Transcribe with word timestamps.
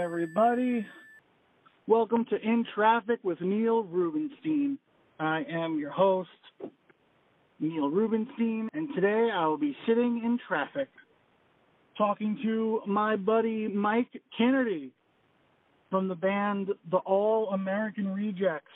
Everybody. 0.00 0.86
Welcome 1.86 2.24
to 2.30 2.36
In 2.36 2.64
Traffic 2.74 3.20
with 3.22 3.38
Neil 3.42 3.82
Rubenstein. 3.82 4.78
I 5.18 5.44
am 5.46 5.78
your 5.78 5.90
host, 5.90 6.30
Neil 7.60 7.90
Rubenstein, 7.90 8.70
and 8.72 8.88
today 8.94 9.28
I 9.30 9.46
will 9.46 9.58
be 9.58 9.76
sitting 9.86 10.22
in 10.24 10.38
traffic 10.48 10.88
talking 11.98 12.38
to 12.42 12.80
my 12.86 13.14
buddy 13.14 13.68
Mike 13.68 14.08
Kennerty 14.38 14.90
from 15.90 16.08
the 16.08 16.14
band 16.14 16.68
The 16.90 16.96
All 16.96 17.50
American 17.50 18.08
Rejects. 18.08 18.72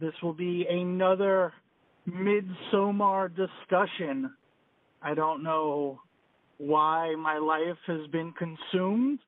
This 0.00 0.12
will 0.22 0.34
be 0.34 0.66
another 0.68 1.54
Midsommar 2.06 3.30
discussion. 3.34 4.30
I 5.00 5.14
don't 5.14 5.42
know 5.42 5.98
why 6.58 7.14
my 7.14 7.38
life 7.38 7.78
has 7.86 8.06
been 8.08 8.34
consumed 8.34 9.20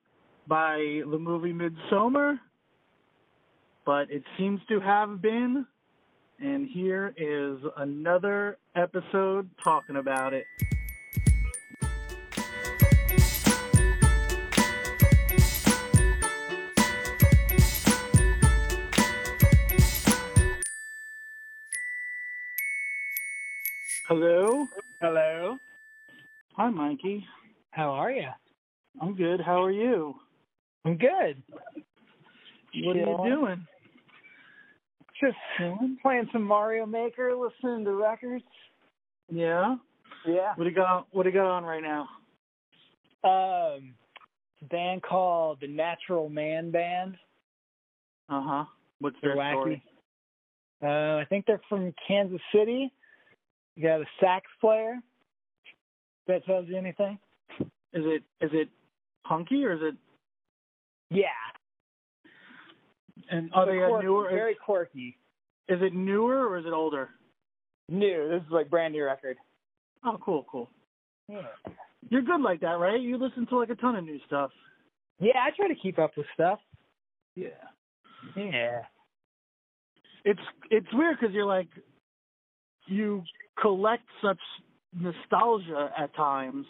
by 0.47 1.01
the 1.09 1.17
movie 1.19 1.53
Midsommar, 1.53 2.39
but 3.85 4.11
it 4.11 4.23
seems 4.37 4.59
to 4.69 4.79
have 4.79 5.21
been. 5.21 5.65
And 6.39 6.67
here 6.67 7.13
is 7.15 7.59
another 7.77 8.57
episode 8.75 9.49
talking 9.63 9.95
about 9.95 10.33
it. 10.33 10.45
Hello. 24.07 24.67
Hello. 24.99 25.57
Hi, 26.57 26.69
Mikey. 26.69 27.25
How 27.71 27.91
are 27.91 28.11
you? 28.11 28.27
I'm 29.01 29.15
good. 29.15 29.39
How 29.39 29.63
are 29.63 29.71
you? 29.71 30.15
I'm 30.85 30.97
good. 30.97 31.41
What 32.83 32.95
are 32.95 32.99
you 32.99 33.19
doing? 33.23 33.67
Just 35.21 35.37
playing 36.01 36.29
some 36.33 36.43
Mario 36.43 36.85
Maker, 36.85 37.33
listening 37.35 37.85
to 37.85 37.91
records. 37.93 38.43
Yeah. 39.31 39.75
Yeah. 40.27 40.53
What 40.55 40.63
do 40.65 40.69
you 40.69 40.75
got? 40.75 41.07
What 41.11 41.23
do 41.23 41.29
you 41.29 41.35
got 41.35 41.45
on 41.45 41.63
right 41.63 41.81
now? 41.81 42.07
Um, 43.23 43.93
band 44.69 45.01
called 45.01 45.59
the 45.61 45.67
Natural 45.67 46.29
Man 46.29 46.71
Band. 46.71 47.15
Uh 48.29 48.41
huh. 48.43 48.65
What's 48.99 49.15
They're 49.21 49.35
their 49.35 49.43
wacky. 49.43 49.53
story? 49.53 49.83
Uh, 50.81 51.21
I 51.21 51.25
think 51.29 51.45
they're 51.45 51.61
from 51.69 51.93
Kansas 52.07 52.41
City. 52.53 52.91
You 53.75 53.83
got 53.83 54.01
a 54.01 54.05
sax 54.19 54.45
player. 54.59 54.99
If 56.25 56.27
that 56.27 56.45
tells 56.45 56.67
you 56.67 56.77
anything? 56.77 57.17
Is 57.59 58.03
it 58.05 58.23
is 58.41 58.51
it 58.53 58.69
punky 59.25 59.63
or 59.63 59.73
is 59.73 59.79
it? 59.81 59.95
Yeah. 61.13 61.27
And 63.29 63.49
are 63.53 63.65
they 63.65 63.79
a 63.81 63.87
Quirky, 63.87 64.05
newer? 64.05 64.29
Very 64.29 64.55
quirky. 64.55 65.17
Is 65.69 65.79
it 65.81 65.93
newer 65.93 66.47
or 66.47 66.57
is 66.57 66.65
it 66.65 66.73
older? 66.73 67.09
New. 67.89 68.29
This 68.29 68.41
is 68.45 68.51
like 68.51 68.69
brand 68.69 68.93
new 68.93 69.03
record. 69.05 69.37
Oh, 70.03 70.17
cool, 70.23 70.45
cool. 70.51 70.69
Yeah. 71.29 71.41
You're 72.09 72.21
good 72.21 72.41
like 72.41 72.59
that, 72.61 72.79
right? 72.79 72.99
You 72.99 73.17
listen 73.17 73.47
to 73.47 73.57
like 73.57 73.69
a 73.69 73.75
ton 73.75 73.95
of 73.95 74.03
new 74.03 74.19
stuff. 74.25 74.51
Yeah, 75.19 75.37
I 75.39 75.51
try 75.55 75.67
to 75.67 75.75
keep 75.75 75.99
up 75.99 76.11
with 76.17 76.25
stuff. 76.33 76.59
Yeah. 77.35 77.47
Yeah. 78.35 78.81
It's 80.25 80.39
it's 80.69 80.87
weird 80.93 81.17
because 81.19 81.33
you're 81.33 81.45
like, 81.45 81.69
you 82.87 83.23
collect 83.61 84.03
such 84.21 84.39
nostalgia 84.97 85.89
at 85.97 86.13
times, 86.15 86.65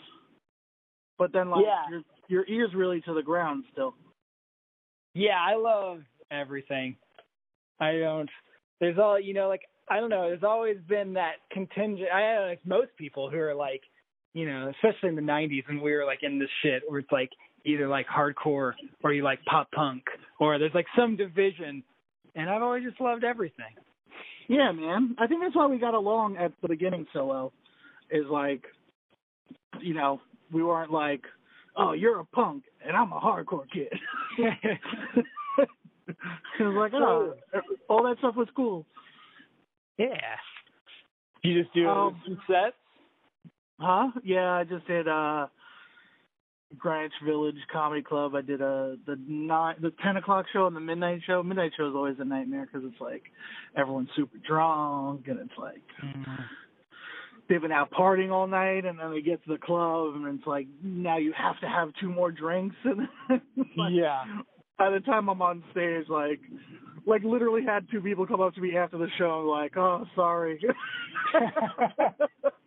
but 1.18 1.34
then 1.34 1.50
like 1.50 1.66
Yeah. 1.66 1.90
your 1.90 2.02
your 2.28 2.46
ears 2.48 2.72
really 2.76 3.02
to 3.02 3.14
the 3.14 3.22
ground 3.24 3.64
still. 3.72 3.96
Yeah, 5.14 5.38
I 5.40 5.56
love 5.56 6.02
everything. 6.32 6.96
I 7.80 7.98
don't. 8.00 8.30
There's 8.80 8.98
all 8.98 9.20
you 9.20 9.34
know, 9.34 9.48
like 9.48 9.62
I 9.90 10.00
don't 10.00 10.10
know. 10.10 10.28
There's 10.30 10.44
always 10.44 10.78
been 10.88 11.14
that 11.14 11.34
contingent. 11.52 12.10
I 12.14 12.22
don't 12.22 12.36
know, 12.36 12.48
like 12.50 12.66
most 12.66 12.90
people 12.98 13.30
who 13.30 13.38
are 13.38 13.56
like, 13.56 13.82
you 14.34 14.48
know, 14.50 14.72
especially 14.72 15.10
in 15.10 15.16
the 15.16 15.22
'90s 15.22 15.68
when 15.68 15.82
we 15.82 15.94
were 15.94 16.06
like 16.06 16.20
in 16.24 16.40
this 16.40 16.50
shit, 16.62 16.84
where 16.88 17.00
it's 17.00 17.12
like 17.12 17.30
either 17.66 17.88
like 17.88 18.08
hardcore 18.08 18.74
or 19.04 19.14
you 19.14 19.24
like 19.24 19.44
pop 19.46 19.72
punk, 19.72 20.04
or 20.40 20.58
there's 20.58 20.74
like 20.74 20.88
some 20.98 21.16
division. 21.16 21.84
And 22.36 22.50
I've 22.50 22.64
always 22.64 22.84
just 22.84 23.00
loved 23.00 23.24
everything. 23.24 23.76
Yeah, 24.48 24.72
man. 24.72 25.16
I 25.20 25.28
think 25.28 25.42
that's 25.42 25.56
why 25.56 25.68
we 25.68 25.78
got 25.78 25.94
along 25.94 26.38
at 26.38 26.52
the 26.62 26.68
beginning 26.68 27.06
so 27.14 27.26
well. 27.28 27.54
Is 28.10 28.26
like, 28.30 28.64
you 29.82 29.94
know, 29.94 30.20
we 30.52 30.64
weren't 30.64 30.92
like, 30.92 31.22
oh, 31.76 31.94
you're 31.94 32.20
a 32.20 32.26
punk 32.26 32.64
and 32.86 32.96
I'm 32.96 33.12
a 33.12 33.20
hardcore 33.20 33.66
kid. 33.72 33.94
it 35.58 35.68
was 36.60 36.76
like, 36.76 36.94
oh, 36.96 37.34
all 37.90 38.04
that 38.04 38.18
stuff 38.20 38.36
was 38.36 38.48
cool. 38.56 38.86
yeah. 39.98 40.16
You 41.44 41.62
just 41.62 41.74
do 41.74 41.88
Um, 41.90 42.22
some 42.26 42.38
sets. 42.48 42.76
Huh? 43.80 44.12
Yeah, 44.24 44.52
I 44.54 44.64
just 44.64 44.88
did 44.88 45.08
uh 45.08 45.48
Greenwich 46.78 47.12
Village 47.26 47.58
Comedy 47.72 48.02
Club. 48.02 48.34
I 48.34 48.42
did 48.42 48.62
uh 48.62 48.96
the 49.06 49.18
nine, 49.28 49.76
the 49.82 49.92
ten 50.04 50.16
o'clock 50.18 50.46
show 50.54 50.68
and 50.68 50.76
the 50.76 50.80
midnight 50.80 51.22
show. 51.28 51.44
Midnight 51.44 51.74
show 51.78 51.88
is 51.90 51.96
always 51.96 52.16
a 52.20 52.26
nightmare 52.26 52.66
because 52.72 52.88
it's 52.90 53.02
like 53.02 53.24
everyone's 53.76 54.10
super 54.16 54.38
drunk 54.48 55.28
and 55.28 55.40
it's 55.40 55.58
like 55.58 55.82
they've 57.50 57.62
been 57.62 57.72
out 57.72 57.92
partying 57.92 58.32
all 58.32 58.48
night 58.48 58.86
and 58.86 59.00
then 59.00 59.12
they 59.12 59.22
get 59.22 59.44
to 59.44 59.52
the 59.52 59.58
club 59.58 60.16
and 60.16 60.40
it's 60.40 60.48
like 60.48 60.68
now 60.82 61.18
you 61.18 61.34
have 61.38 61.60
to 61.60 61.68
have 61.68 61.90
two 62.00 62.10
more 62.10 62.32
drinks 62.32 62.76
and 62.84 63.02
like, 63.78 63.92
yeah. 63.92 64.24
by 64.78 64.90
the 64.90 65.00
time 65.02 65.30
I'm 65.30 65.42
on 65.42 65.64
stage 65.72 66.06
like 66.10 66.40
like 67.06 67.24
literally 67.24 67.64
had 67.66 67.90
two 67.92 68.02
people 68.02 68.26
come 68.26 68.42
up 68.42 68.56
to 68.56 68.62
me 68.62 68.78
after 68.78 68.98
the 68.98 69.10
show 69.18 69.42
like, 69.42 69.76
oh 69.76 70.06
sorry. 70.16 70.60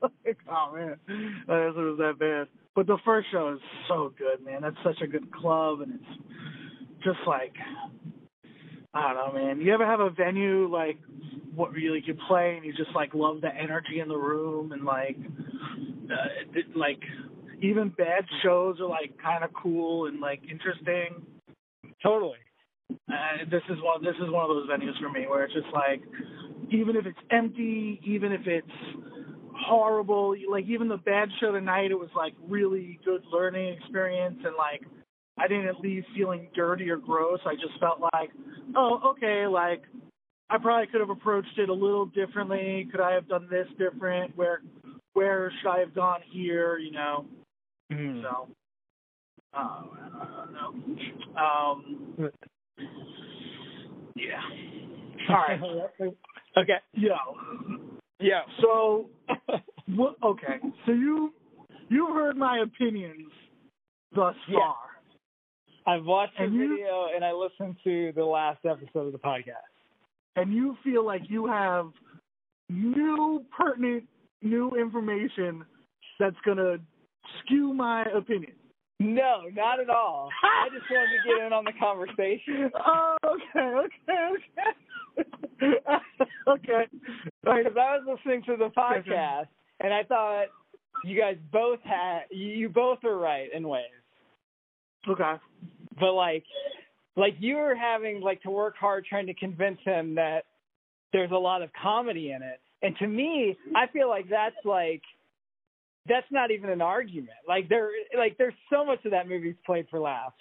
like, 0.02 0.36
oh 0.50 0.74
man. 0.74 0.96
I 1.08 1.66
guess 1.66 1.74
it 1.74 1.78
was 1.78 1.98
that 1.98 2.18
bad. 2.18 2.48
But 2.74 2.86
the 2.86 2.98
first 3.04 3.28
show 3.32 3.54
is 3.54 3.60
so 3.88 4.12
good, 4.18 4.44
man. 4.44 4.60
That's 4.60 4.76
such 4.84 5.00
a 5.02 5.06
good 5.06 5.32
club 5.32 5.80
and 5.80 5.94
it's 5.94 6.22
just 7.02 7.18
like 7.26 7.54
I 8.96 9.12
don't 9.12 9.34
know, 9.34 9.38
man. 9.38 9.60
You 9.60 9.74
ever 9.74 9.84
have 9.84 10.00
a 10.00 10.08
venue 10.10 10.72
like 10.72 10.98
what 11.54 11.76
you 11.76 11.94
like 11.94 12.06
you 12.06 12.16
play 12.28 12.56
and 12.56 12.64
you 12.64 12.72
just 12.72 12.94
like 12.94 13.14
love 13.14 13.40
the 13.42 13.54
energy 13.54 14.00
in 14.00 14.08
the 14.08 14.16
room 14.16 14.72
and 14.72 14.84
like 14.84 15.16
uh, 16.10 16.54
it, 16.54 16.74
like 16.74 17.00
even 17.60 17.90
bad 17.90 18.24
shows 18.42 18.80
are 18.80 18.88
like 18.88 19.14
kind 19.22 19.44
of 19.44 19.50
cool 19.52 20.06
and 20.06 20.20
like 20.20 20.40
interesting. 20.50 21.26
Totally. 22.02 22.38
Uh, 22.90 23.44
this 23.50 23.62
is 23.68 23.78
one. 23.82 24.02
This 24.02 24.14
is 24.16 24.30
one 24.30 24.48
of 24.48 24.56
those 24.56 24.68
venues 24.68 24.98
for 25.00 25.10
me 25.10 25.26
where 25.26 25.44
it's 25.44 25.54
just 25.54 25.66
like, 25.74 26.00
even 26.70 26.96
if 26.96 27.04
it's 27.04 27.18
empty, 27.30 28.00
even 28.04 28.32
if 28.32 28.46
it's 28.46 28.66
horrible, 29.54 30.34
like 30.50 30.64
even 30.66 30.88
the 30.88 30.96
bad 30.98 31.28
show 31.40 31.52
tonight, 31.52 31.90
it 31.90 31.98
was 31.98 32.10
like 32.16 32.34
really 32.48 32.98
good 33.04 33.22
learning 33.32 33.76
experience, 33.78 34.38
and 34.44 34.54
like 34.56 34.82
I 35.38 35.48
didn't 35.48 35.80
leave 35.80 36.04
feeling 36.14 36.48
dirty 36.54 36.88
or 36.90 36.96
gross. 36.96 37.40
I 37.44 37.54
just 37.54 37.78
felt 37.78 38.00
like, 38.14 38.30
oh, 38.74 39.12
okay, 39.12 39.46
like 39.46 39.82
I 40.50 40.58
probably 40.58 40.86
could 40.86 41.00
have 41.00 41.10
approached 41.10 41.58
it 41.58 41.68
a 41.68 41.74
little 41.74 42.06
differently. 42.06 42.88
Could 42.90 43.00
I 43.00 43.12
have 43.12 43.28
done 43.28 43.48
this 43.50 43.66
different? 43.78 44.36
Where, 44.36 44.62
where 45.14 45.52
should 45.60 45.68
I 45.68 45.80
have 45.80 45.94
gone 45.94 46.20
here? 46.30 46.78
You 46.78 46.92
know. 46.92 47.26
Mhm. 47.92 48.22
So, 48.22 48.48
uh, 49.54 49.58
I 49.58 50.26
don't 50.36 50.52
know. 50.52 51.40
Um, 51.40 52.30
yeah. 54.14 54.40
All 55.28 55.36
right. 55.36 55.60
okay. 56.56 56.78
Yo. 56.94 57.14
Yeah. 58.20 58.42
So, 58.60 59.10
what, 59.88 60.16
okay. 60.22 60.58
So 60.86 60.92
you 60.92 61.32
you've 61.88 62.14
heard 62.14 62.36
my 62.36 62.58
opinions 62.60 63.30
thus 64.14 64.34
far. 64.52 64.76
I've 65.86 66.04
watched 66.04 66.36
the 66.38 66.44
you- 66.46 66.76
video 66.76 67.06
and 67.14 67.24
I 67.24 67.32
listened 67.32 67.76
to 67.84 68.12
the 68.14 68.24
last 68.24 68.64
episode 68.64 69.06
of 69.06 69.12
the 69.12 69.18
podcast. 69.18 69.70
and 70.36 70.52
you 70.52 70.76
feel 70.84 71.04
like 71.04 71.22
you 71.30 71.46
have 71.46 71.90
new 72.68 73.44
pertinent 73.56 74.04
new 74.42 74.72
information 74.76 75.64
that's 76.18 76.36
gonna 76.44 76.76
skew 77.40 77.72
my 77.72 78.02
opinion. 78.14 78.52
No, 79.00 79.42
not 79.54 79.80
at 79.80 79.88
all. 79.90 80.28
I 80.42 80.68
just 80.70 80.84
wanted 80.90 81.08
to 81.16 81.28
get 81.28 81.46
in 81.46 81.52
on 81.52 81.64
the 81.64 81.72
conversation. 81.78 82.70
Oh, 82.86 83.16
okay, 83.24 83.86
okay, 83.86 84.34
okay. 85.18 85.78
okay. 86.48 86.86
Because 87.42 87.76
I 87.76 87.96
was 87.98 88.04
listening 88.06 88.42
to 88.44 88.56
the 88.56 88.70
podcast 88.76 89.46
and 89.80 89.92
I 89.94 90.02
thought 90.02 90.46
you 91.04 91.18
guys 91.18 91.36
both 91.52 91.80
had 91.82 92.22
you 92.30 92.68
both 92.68 92.98
are 93.04 93.16
right 93.16 93.48
in 93.54 93.68
ways. 93.68 93.84
Okay. 95.08 95.34
But 95.98 96.12
like 96.12 96.44
like 97.16 97.34
you 97.38 97.56
were 97.56 97.74
having 97.74 98.20
like 98.20 98.42
to 98.42 98.50
work 98.50 98.76
hard 98.78 99.04
trying 99.06 99.26
to 99.26 99.34
convince 99.34 99.78
him 99.84 100.14
that 100.16 100.44
there's 101.12 101.30
a 101.30 101.36
lot 101.36 101.62
of 101.62 101.70
comedy 101.80 102.32
in 102.32 102.42
it. 102.42 102.60
And 102.82 102.96
to 102.98 103.06
me, 103.06 103.56
I 103.74 103.86
feel 103.86 104.08
like 104.08 104.28
that's 104.28 104.56
like 104.64 105.02
that's 106.08 106.26
not 106.30 106.50
even 106.50 106.70
an 106.70 106.80
argument. 106.80 107.30
Like 107.48 107.68
there, 107.68 107.90
like 108.16 108.36
there's 108.38 108.54
so 108.70 108.84
much 108.84 109.04
of 109.04 109.10
that 109.12 109.28
movie's 109.28 109.56
played 109.64 109.86
for 109.90 109.98
laughs. 109.98 110.36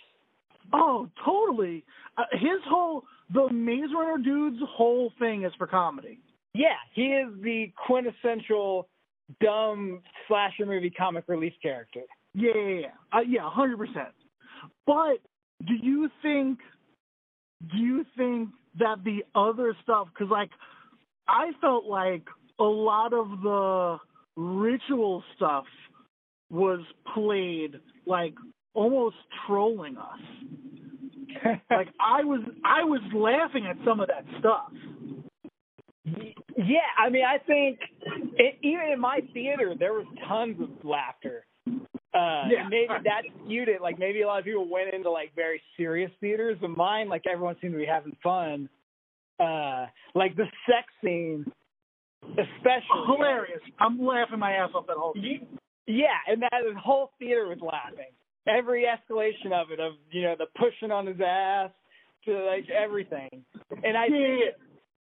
Oh, 0.74 1.10
totally. 1.24 1.84
Uh, 2.18 2.24
his 2.34 2.60
whole 2.68 3.04
the 3.34 3.50
Maze 3.52 3.90
Runner 3.96 4.22
dude's 4.22 4.62
whole 4.70 5.12
thing 5.20 5.46
is 5.46 5.52
for 5.58 5.68
comedy. 5.68 6.20
Yeah, 6.54 6.76
he 6.94 7.08
is 7.08 7.30
the 7.42 7.72
quintessential 7.86 8.88
dumb 9.42 10.02
slasher 10.28 10.66
movie 10.66 10.90
comic 10.92 11.26
relief 11.28 11.54
character. 11.62 12.02
Yeah, 12.34 12.52
yeah, 12.56 12.80
yeah, 12.80 12.88
uh, 13.18 13.22
yeah, 13.28 13.50
hundred 13.50 13.78
percent. 13.78 14.14
But 14.86 15.20
do 15.66 15.74
you 15.74 16.10
think? 16.22 16.60
Do 17.72 17.78
you 17.78 18.06
think 18.18 18.50
that 18.80 19.04
the 19.04 19.24
other 19.34 19.76
stuff? 19.84 20.08
Because 20.14 20.32
like, 20.32 20.52
I 21.28 21.52
felt 21.62 21.86
like 21.86 22.24
a 22.60 22.64
lot 22.64 23.14
of 23.14 23.42
the 23.42 23.98
ritual 24.36 25.24
stuff 25.36 25.66
was 26.50 26.82
played 27.14 27.80
like 28.06 28.34
almost 28.74 29.16
trolling 29.48 29.98
us. 29.98 30.20
like 31.70 31.88
I 32.00 32.24
was 32.24 32.42
I 32.64 32.84
was 32.84 33.02
laughing 33.14 33.66
at 33.68 33.78
some 33.86 34.00
of 34.00 34.08
that 34.08 34.26
stuff. 34.40 34.72
Yeah, 36.58 36.88
I 36.98 37.10
mean, 37.10 37.24
I 37.26 37.40
think 37.40 37.80
it, 38.38 38.56
even 38.62 38.92
in 38.94 39.00
my 39.00 39.20
theater 39.34 39.74
there 39.78 39.94
was 39.94 40.06
tons 40.28 40.62
of 40.62 40.70
laughter. 40.84 41.46
Uh, 42.16 42.48
yeah. 42.50 42.68
maybe 42.70 42.88
that 43.04 43.24
skewed 43.44 43.68
it. 43.68 43.82
Like 43.82 44.00
maybe 44.00 44.22
a 44.22 44.28
lot 44.28 44.40
of 44.40 44.46
people 44.46 44.70
went 44.70 44.94
into 44.94 45.12
like 45.12 45.36
very 45.36 45.62
serious 45.76 46.12
theaters, 46.22 46.58
but 46.62 46.70
mine, 46.70 47.10
like 47.10 47.24
everyone 47.30 47.58
seemed 47.62 47.74
to 47.74 47.80
be 47.80 47.86
having 47.86 48.16
fun. 48.24 48.70
Uh, 49.40 49.88
like 50.14 50.36
the 50.38 50.46
sex 50.66 50.88
scene, 51.04 51.46
especially 52.24 53.04
hilarious. 53.06 53.60
I'm 53.80 54.00
laughing 54.00 54.40
my 54.40 54.54
ass 54.54 54.70
off 54.74 54.88
that 54.88 54.96
whole. 54.96 55.14
Thing. 55.14 55.46
Yeah, 55.88 56.16
and 56.28 56.42
that 56.42 56.52
the 56.52 56.80
whole 56.80 57.12
theater 57.20 57.48
was 57.48 57.60
laughing. 57.62 58.14
Every 58.48 58.86
escalation 58.86 59.52
of 59.52 59.72
it, 59.72 59.80
of 59.80 59.94
you 60.12 60.22
know 60.22 60.36
the 60.38 60.48
pushing 60.58 60.92
on 60.92 61.08
his 61.08 61.18
ass 61.20 61.72
to 62.26 62.46
like 62.46 62.70
everything, 62.70 63.44
and 63.84 63.98
I 63.98 64.06
yeah. 64.06 64.18
think, 64.18 64.56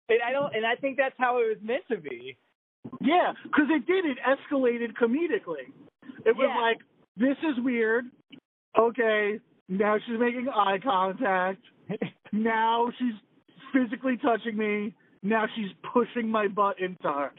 and 0.09 0.19
I 0.25 0.31
don't, 0.31 0.55
and 0.55 0.65
I 0.65 0.75
think 0.75 0.97
that's 0.97 1.15
how 1.17 1.39
it 1.39 1.47
was 1.47 1.57
meant 1.63 1.83
to 1.89 1.97
be. 1.97 2.37
Yeah, 3.01 3.33
because 3.43 3.65
it 3.69 3.87
did. 3.87 4.05
It 4.05 4.17
escalated 4.25 4.93
comedically. 4.93 5.71
It 6.25 6.35
was 6.35 6.49
Yeah. 6.49 6.61
like, 6.61 6.79
this 7.19 7.37
is 7.43 7.63
weird. 7.63 8.05
Okay, 8.77 9.39
now 9.67 9.97
she's 10.05 10.19
making 10.19 10.47
eye 10.49 10.79
contact. 10.83 11.61
now 12.31 12.89
she's 12.97 13.13
physically 13.73 14.17
touching 14.17 14.57
me. 14.57 14.95
Now 15.21 15.45
she's 15.55 15.71
pushing 15.93 16.29
my 16.29 16.47
butt 16.47 16.79
into 16.79 17.03
her. 17.03 17.31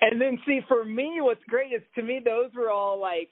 And 0.00 0.20
then 0.20 0.38
see, 0.46 0.60
for 0.68 0.84
me, 0.84 1.18
what's 1.20 1.42
great 1.48 1.72
is 1.72 1.82
to 1.94 2.02
me 2.02 2.20
those 2.22 2.50
were 2.54 2.70
all 2.70 3.00
like 3.00 3.30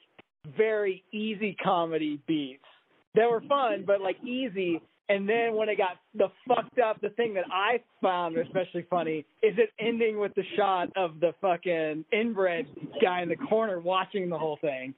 very 0.57 1.03
easy 1.11 1.55
comedy 1.61 2.19
beats 2.27 2.63
that 3.15 3.29
were 3.29 3.41
fun, 3.41 3.83
but 3.85 4.01
like 4.01 4.17
easy. 4.23 4.81
And 5.09 5.27
then 5.27 5.55
when 5.55 5.69
it 5.69 5.77
got 5.77 5.97
the 6.13 6.27
fucked 6.47 6.77
up, 6.79 7.01
the 7.01 7.09
thing 7.09 7.33
that 7.33 7.45
I 7.51 7.79
found 8.01 8.37
especially 8.37 8.85
funny 8.89 9.25
is 9.41 9.55
it 9.57 9.71
ending 9.79 10.19
with 10.19 10.33
the 10.35 10.43
shot 10.55 10.89
of 10.95 11.19
the 11.19 11.33
fucking 11.41 12.05
inbred 12.13 12.67
guy 13.01 13.23
in 13.23 13.29
the 13.29 13.35
corner 13.35 13.79
watching 13.79 14.29
the 14.29 14.37
whole 14.37 14.59
thing. 14.61 14.93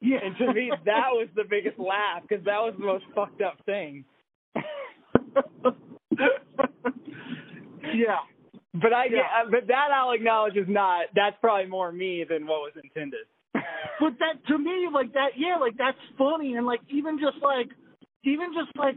Yeah. 0.00 0.18
And 0.22 0.36
to 0.38 0.52
me, 0.54 0.70
that 0.84 1.08
was 1.12 1.28
the 1.34 1.44
biggest 1.48 1.78
laugh 1.78 2.22
because 2.28 2.44
that 2.44 2.58
was 2.58 2.74
the 2.78 2.84
most 2.86 3.04
fucked 3.14 3.42
up 3.42 3.58
thing. 3.66 4.04
yeah. 7.94 8.22
But 8.74 8.92
I, 8.92 9.06
Yeah. 9.06 9.44
but 9.50 9.66
that 9.68 9.88
I'll 9.94 10.12
acknowledge 10.12 10.56
is 10.56 10.68
not. 10.68 11.06
That's 11.14 11.36
probably 11.40 11.66
more 11.66 11.92
me 11.92 12.24
than 12.28 12.46
what 12.46 12.60
was 12.60 12.72
intended. 12.82 13.26
But 13.52 14.18
that 14.18 14.44
to 14.48 14.58
me, 14.58 14.88
like 14.92 15.12
that, 15.14 15.30
yeah, 15.36 15.56
like 15.56 15.76
that's 15.76 15.98
funny, 16.18 16.54
and 16.54 16.66
like 16.66 16.80
even 16.88 17.18
just 17.18 17.42
like, 17.42 17.68
even 18.24 18.52
just 18.52 18.76
like 18.76 18.96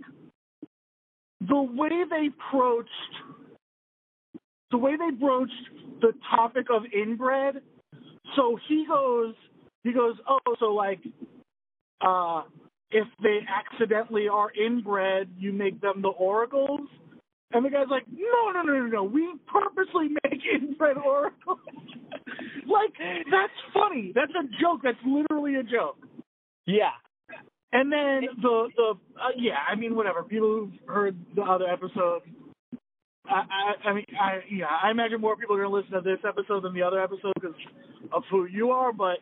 the 1.48 1.62
way 1.62 2.04
they 2.10 2.28
approached 2.28 2.90
the 4.72 4.78
way 4.78 4.94
they 4.98 5.16
broached 5.16 5.52
the 6.02 6.14
topic 6.36 6.68
of 6.70 6.84
inbred. 6.94 7.62
So 8.36 8.58
he 8.68 8.86
goes, 8.88 9.34
he 9.84 9.94
goes, 9.94 10.16
oh, 10.28 10.40
so 10.60 10.68
like, 10.68 11.00
uh, 12.02 12.44
if 12.92 13.08
they 13.22 13.40
accidentally 13.48 14.28
are 14.28 14.52
inbred, 14.52 15.30
you 15.38 15.54
make 15.54 15.80
them 15.82 16.02
the 16.02 16.10
oracles. 16.10 16.82
And 17.54 17.66
the 17.66 17.70
guy's 17.70 17.88
like, 17.90 18.04
no, 18.12 18.52
no, 18.52 18.62
no, 18.62 18.80
no, 18.80 18.86
no. 18.88 19.04
We 19.04 19.34
purposely 19.48 20.10
make 20.24 20.42
inbred 20.62 20.98
oracles. 20.98 21.60
like, 22.68 22.94
that's 23.32 23.54
funny. 23.74 24.12
That's 24.14 24.32
a 24.32 24.44
joke. 24.62 24.82
That's 24.84 24.98
literally 25.06 25.56
a 25.56 25.64
joke. 25.64 25.98
yeah. 26.66 26.92
And 27.74 27.92
then 27.92 28.22
the 28.42 28.70
the 28.76 28.94
uh, 29.20 29.30
yeah, 29.38 29.58
I 29.70 29.76
mean 29.76 29.96
whatever. 29.96 30.24
People 30.24 30.48
who've 30.48 30.88
heard 30.88 31.16
the 31.36 31.42
other 31.42 31.68
episode, 31.68 32.22
I 33.26 33.44
I, 33.84 33.90
I 33.90 33.94
mean 33.94 34.06
I 34.20 34.40
yeah, 34.50 34.68
I 34.82 34.90
imagine 34.92 35.20
more 35.20 35.36
people 35.36 35.56
are 35.58 35.64
gonna 35.64 35.76
listen 35.76 35.92
to 35.92 36.02
this 36.02 36.20
episode 36.28 36.64
than 36.64 36.74
the 36.74 36.82
other 36.84 37.02
episode 37.02 37.34
because 37.36 37.56
of 38.14 38.24
who 38.32 38.46
you 38.46 38.72
are. 38.72 38.94
But 38.94 39.18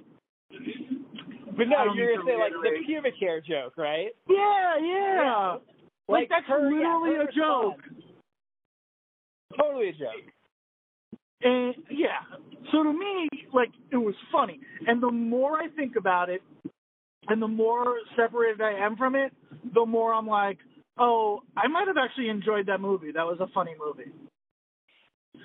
But 0.52 1.68
no, 1.68 1.94
you're 1.96 2.18
gonna 2.18 2.30
say 2.30 2.38
like 2.38 2.52
the 2.54 2.86
pubic 2.86 3.14
hair 3.20 3.42
joke, 3.42 3.74
right? 3.78 4.10
yeah, 4.30 4.78
yeah, 4.80 5.58
like, 6.08 6.30
that's 6.30 6.46
her- 6.48 6.70
literally 6.70 7.16
her 7.16 7.24
a 7.24 7.34
joke. 7.34 7.80
Totally 9.58 9.90
a 9.90 9.94
joke. 9.94 10.32
And 11.42 11.76
yeah, 11.90 12.22
so 12.72 12.84
to 12.84 12.94
me, 12.94 13.28
like 13.54 13.70
it 13.92 13.98
was 13.98 14.16
funny. 14.32 14.60
And 14.88 15.02
the 15.02 15.12
more 15.12 15.58
I 15.58 15.70
think 15.76 15.96
about 15.96 16.30
it, 16.30 16.42
and 17.28 17.42
the 17.42 17.48
more 17.48 17.98
separated 18.16 18.62
I 18.62 18.74
am 18.74 18.96
from 18.98 19.16
it, 19.16 19.34
the 19.74 19.86
more 19.86 20.14
I'm 20.14 20.28
like, 20.28 20.58
oh, 20.98 21.42
I 21.58 21.68
might 21.68 21.88
have 21.88 21.98
actually 21.98 22.30
enjoyed 22.30 22.68
that 22.68 22.82
movie. 22.82 23.12
That 23.12 23.26
was 23.26 23.40
a 23.40 23.48
funny 23.54 23.74
movie. 23.80 24.12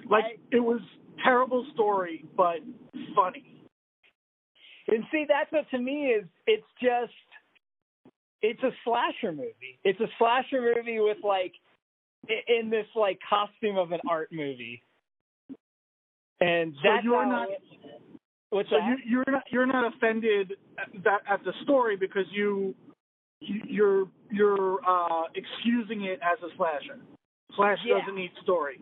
Like 0.09 0.25
I- 0.25 0.37
it 0.53 0.61
was 0.61 0.81
terrible 1.25 1.67
story, 1.75 2.25
but 2.37 2.59
funny. 3.15 3.45
And 4.89 5.05
see, 5.13 5.25
that's 5.29 5.51
what 5.53 5.69
to 5.71 5.79
me 5.79 6.07
is. 6.07 6.25
It's 6.47 6.67
just, 6.83 7.13
it's 8.43 8.63
a 8.63 8.71
slasher 8.85 9.33
movie. 9.33 9.79
It's 9.85 10.01
a 10.01 10.09
slasher 10.19 10.61
movie 10.75 10.99
with 11.01 11.19
like, 11.23 11.53
in 12.49 12.71
this 12.71 12.87
like 12.97 13.19
costume 13.29 13.77
of 13.79 13.93
an 13.93 14.01
art 14.09 14.29
movie. 14.33 14.83
And 16.41 16.75
So 16.83 16.89
you're 17.03 17.27
not- 17.27 17.51
it- 17.51 17.63
What's 18.51 18.69
So 18.69 18.77
that? 18.77 18.99
you, 19.05 19.11
you're 19.11 19.25
not 19.33 19.43
you're 19.51 19.67
not 19.67 19.95
offended 19.95 20.53
at 20.79 21.05
that 21.05 21.21
at 21.29 21.45
the 21.45 21.53
story 21.63 21.97
because 21.97 22.27
you, 22.33 22.75
you 23.41 23.63
you're 23.67 24.09
you're 24.31 24.79
uh, 24.87 25.25
excusing 25.35 26.05
it 26.05 26.21
as 26.23 26.39
a 26.43 26.55
slasher. 26.57 26.99
Slash 27.57 27.79
Yeah. 27.85 28.01
doesn't 28.01 28.15
need 28.17 28.31
story. 28.43 28.81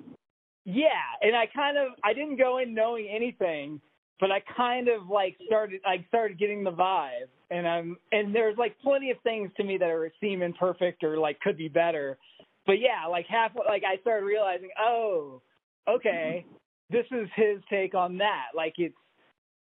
Yeah, 0.64 0.88
and 1.22 1.34
I 1.34 1.46
kind 1.46 1.78
of 1.78 1.92
I 2.04 2.12
didn't 2.12 2.36
go 2.36 2.58
in 2.58 2.74
knowing 2.74 3.08
anything, 3.08 3.80
but 4.20 4.30
I 4.30 4.40
kind 4.56 4.88
of 4.88 5.08
like 5.08 5.36
started 5.46 5.80
I 5.86 6.04
started 6.08 6.38
getting 6.38 6.64
the 6.64 6.72
vibe, 6.72 7.28
and 7.50 7.66
I'm 7.66 7.96
and 8.12 8.34
there's 8.34 8.58
like 8.58 8.78
plenty 8.80 9.10
of 9.10 9.18
things 9.22 9.50
to 9.56 9.64
me 9.64 9.78
that 9.78 9.88
are 9.88 10.10
seem 10.20 10.42
imperfect 10.42 11.04
or 11.04 11.18
like 11.18 11.40
could 11.40 11.56
be 11.56 11.68
better, 11.68 12.18
but 12.66 12.80
yeah, 12.80 13.06
like 13.08 13.26
half 13.28 13.52
like 13.66 13.82
I 13.84 13.98
started 14.02 14.26
realizing, 14.26 14.68
oh, 14.78 15.40
okay, 15.88 16.44
this 16.90 17.06
is 17.12 17.28
his 17.34 17.58
take 17.70 17.94
on 17.94 18.18
that. 18.18 18.48
Like 18.54 18.74
it's 18.76 18.94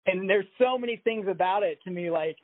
and 0.07 0.29
there's 0.29 0.47
so 0.59 0.77
many 0.79 0.97
things 1.05 1.27
about 1.29 1.63
it 1.63 1.79
to 1.85 1.91
me 1.91 2.11
like 2.11 2.37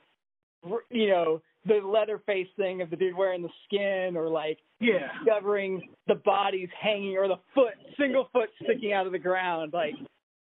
you 0.89 1.07
know 1.09 1.41
the 1.65 1.75
Leatherface 1.75 2.47
thing 2.57 2.81
of 2.81 2.89
the 2.89 2.95
dude 2.95 3.15
wearing 3.15 3.41
the 3.41 3.49
skin 3.65 4.15
or 4.15 4.29
like 4.29 4.57
Yeah. 4.79 5.09
discovering 5.19 5.89
the 6.07 6.15
bodies 6.15 6.69
hanging 6.81 7.17
or 7.17 7.27
the 7.27 7.35
foot, 7.53 7.73
single 7.99 8.29
foot 8.31 8.49
sticking 8.63 8.93
out 8.93 9.05
of 9.05 9.11
the 9.11 9.19
ground. 9.19 9.73
Like, 9.73 9.93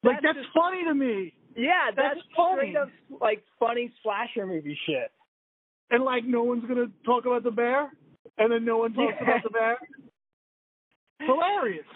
Like 0.02 0.21
That's 0.23 0.35
that's 0.37 0.38
just- 0.47 0.54
funny 0.54 0.85
to 0.85 0.95
me. 0.95 1.33
yeah, 1.57 1.90
That's 1.97 2.16
that's, 2.16 2.26
funny. 2.37 2.76
up 2.76 2.90
like 3.21 3.42
funny 3.59 3.90
slasher 4.02 4.47
movie 4.47 4.78
shit. 4.87 5.11
And 5.90 6.04
like 6.04 6.25
no 6.25 6.42
one's 6.42 6.64
gonna 6.69 6.90
talk 7.04 7.25
about 7.25 7.42
the 7.45 7.50
bear, 7.50 7.90
and 8.38 8.52
then 8.52 8.64
no 8.66 8.76
one 8.76 8.92
talks 8.92 9.14
Yeah. 9.19 9.23
about 9.25 9.42
the 9.42 9.50
bear. 9.50 9.78
Hilarious. 11.21 11.87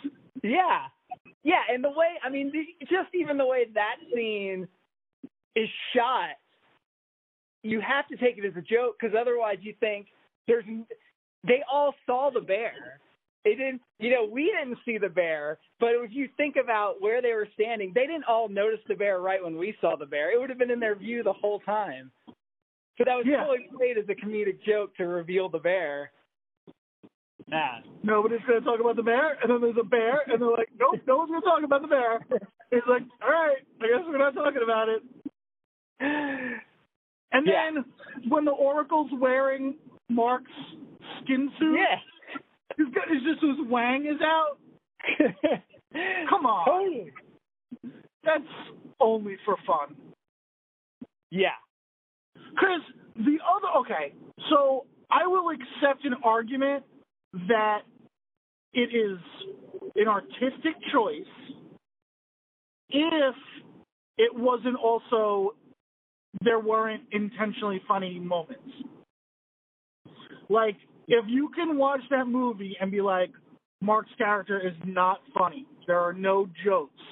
Yeah, 0.42 0.86
yeah, 1.42 1.60
and 1.70 1.82
the 1.84 1.90
way 1.90 2.08
I 2.22 2.28
mean, 2.30 2.50
the, 2.52 2.64
just 2.86 3.14
even 3.14 3.36
the 3.38 3.46
way 3.46 3.66
that 3.74 3.96
scene 4.14 4.66
is 5.54 5.68
shot, 5.94 6.36
you 7.62 7.80
have 7.80 8.06
to 8.08 8.16
take 8.16 8.38
it 8.38 8.44
as 8.44 8.56
a 8.56 8.62
joke 8.62 8.96
because 9.00 9.16
otherwise 9.18 9.58
you 9.62 9.74
think 9.80 10.06
there's 10.46 10.64
they 11.46 11.62
all 11.70 11.94
saw 12.06 12.30
the 12.32 12.40
bear. 12.40 13.00
It 13.44 13.56
didn't, 13.56 13.82
you 13.98 14.10
know, 14.10 14.24
we 14.30 14.44
didn't 14.58 14.78
see 14.86 14.96
the 14.96 15.10
bear, 15.10 15.58
but 15.78 15.90
if 15.90 16.12
you 16.12 16.30
think 16.38 16.56
about 16.56 17.02
where 17.02 17.20
they 17.20 17.32
were 17.34 17.48
standing, 17.52 17.92
they 17.94 18.06
didn't 18.06 18.24
all 18.24 18.48
notice 18.48 18.80
the 18.88 18.94
bear 18.94 19.20
right 19.20 19.42
when 19.42 19.58
we 19.58 19.76
saw 19.82 19.96
the 19.96 20.06
bear. 20.06 20.32
It 20.32 20.40
would 20.40 20.48
have 20.48 20.58
been 20.58 20.70
in 20.70 20.80
their 20.80 20.94
view 20.94 21.22
the 21.22 21.32
whole 21.34 21.60
time. 21.60 22.10
So 22.96 23.04
that 23.04 23.16
was 23.16 23.26
Yeah. 23.26 23.44
totally 23.44 23.68
played 23.76 23.98
as 23.98 24.08
a 24.08 24.14
comedic 24.14 24.62
joke 24.62 24.94
to 24.96 25.06
reveal 25.06 25.50
the 25.50 25.58
bear. 25.58 26.10
Ah. 27.52 27.82
Nobody's 28.02 28.40
gonna 28.46 28.62
talk 28.62 28.80
about 28.80 28.96
the 28.96 29.02
bear, 29.02 29.36
and 29.42 29.50
then 29.50 29.60
there's 29.60 29.76
a 29.76 29.84
bear, 29.84 30.22
and 30.26 30.40
they're 30.40 30.50
like, 30.50 30.70
nope, 30.78 31.00
no 31.06 31.18
one's 31.18 31.30
gonna 31.30 31.42
talk 31.42 31.62
about 31.62 31.82
the 31.82 31.88
bear. 31.88 32.24
It's 32.70 32.86
like, 32.86 33.02
all 33.22 33.30
right, 33.30 33.58
I 33.82 33.86
guess 33.86 34.06
we're 34.06 34.16
not 34.16 34.34
talking 34.34 34.62
about 34.62 34.88
it. 34.88 35.02
And 36.00 37.46
Yeah. 37.46 37.70
then 37.72 37.84
when 38.28 38.44
the 38.44 38.52
Oracle's 38.52 39.10
wearing 39.12 39.74
Mark's 40.08 40.50
skin 41.22 41.50
suit, 41.58 41.76
Yeah. 41.78 42.00
he's 42.76 42.88
got, 42.94 43.10
it's 43.10 43.24
just 43.24 43.40
his 43.42 43.60
wang 43.68 44.06
is 44.06 44.20
out. 44.20 44.58
Come 46.28 46.46
on. 46.46 46.64
Totally. 46.66 47.12
That's 48.22 48.44
only 49.00 49.36
for 49.44 49.56
fun. 49.66 49.96
Yeah. 51.30 51.56
Because 52.34 52.80
the 53.16 53.38
other, 53.44 53.68
okay, 53.80 54.14
so 54.48 54.86
I 55.10 55.26
will 55.26 55.50
accept 55.50 56.04
an 56.04 56.14
argument 56.22 56.84
that 57.48 57.82
it 58.72 58.94
is 58.94 59.18
an 59.96 60.08
artistic 60.08 60.74
choice 60.92 61.26
if 62.90 63.34
it 64.18 64.34
wasn't 64.34 64.76
also, 64.76 65.54
there 66.42 66.58
weren't 66.58 67.02
intentionally 67.12 67.80
funny 67.86 68.18
moments. 68.18 68.70
Like, 70.48 70.76
if 71.08 71.24
you 71.28 71.50
can 71.54 71.78
watch 71.78 72.00
that 72.10 72.26
movie 72.26 72.76
and 72.80 72.90
be 72.90 73.00
like, 73.00 73.30
Mark's 73.80 74.10
character 74.16 74.58
is 74.66 74.74
not 74.84 75.20
funny, 75.36 75.66
there 75.86 76.00
are 76.00 76.12
no 76.12 76.48
jokes 76.64 77.02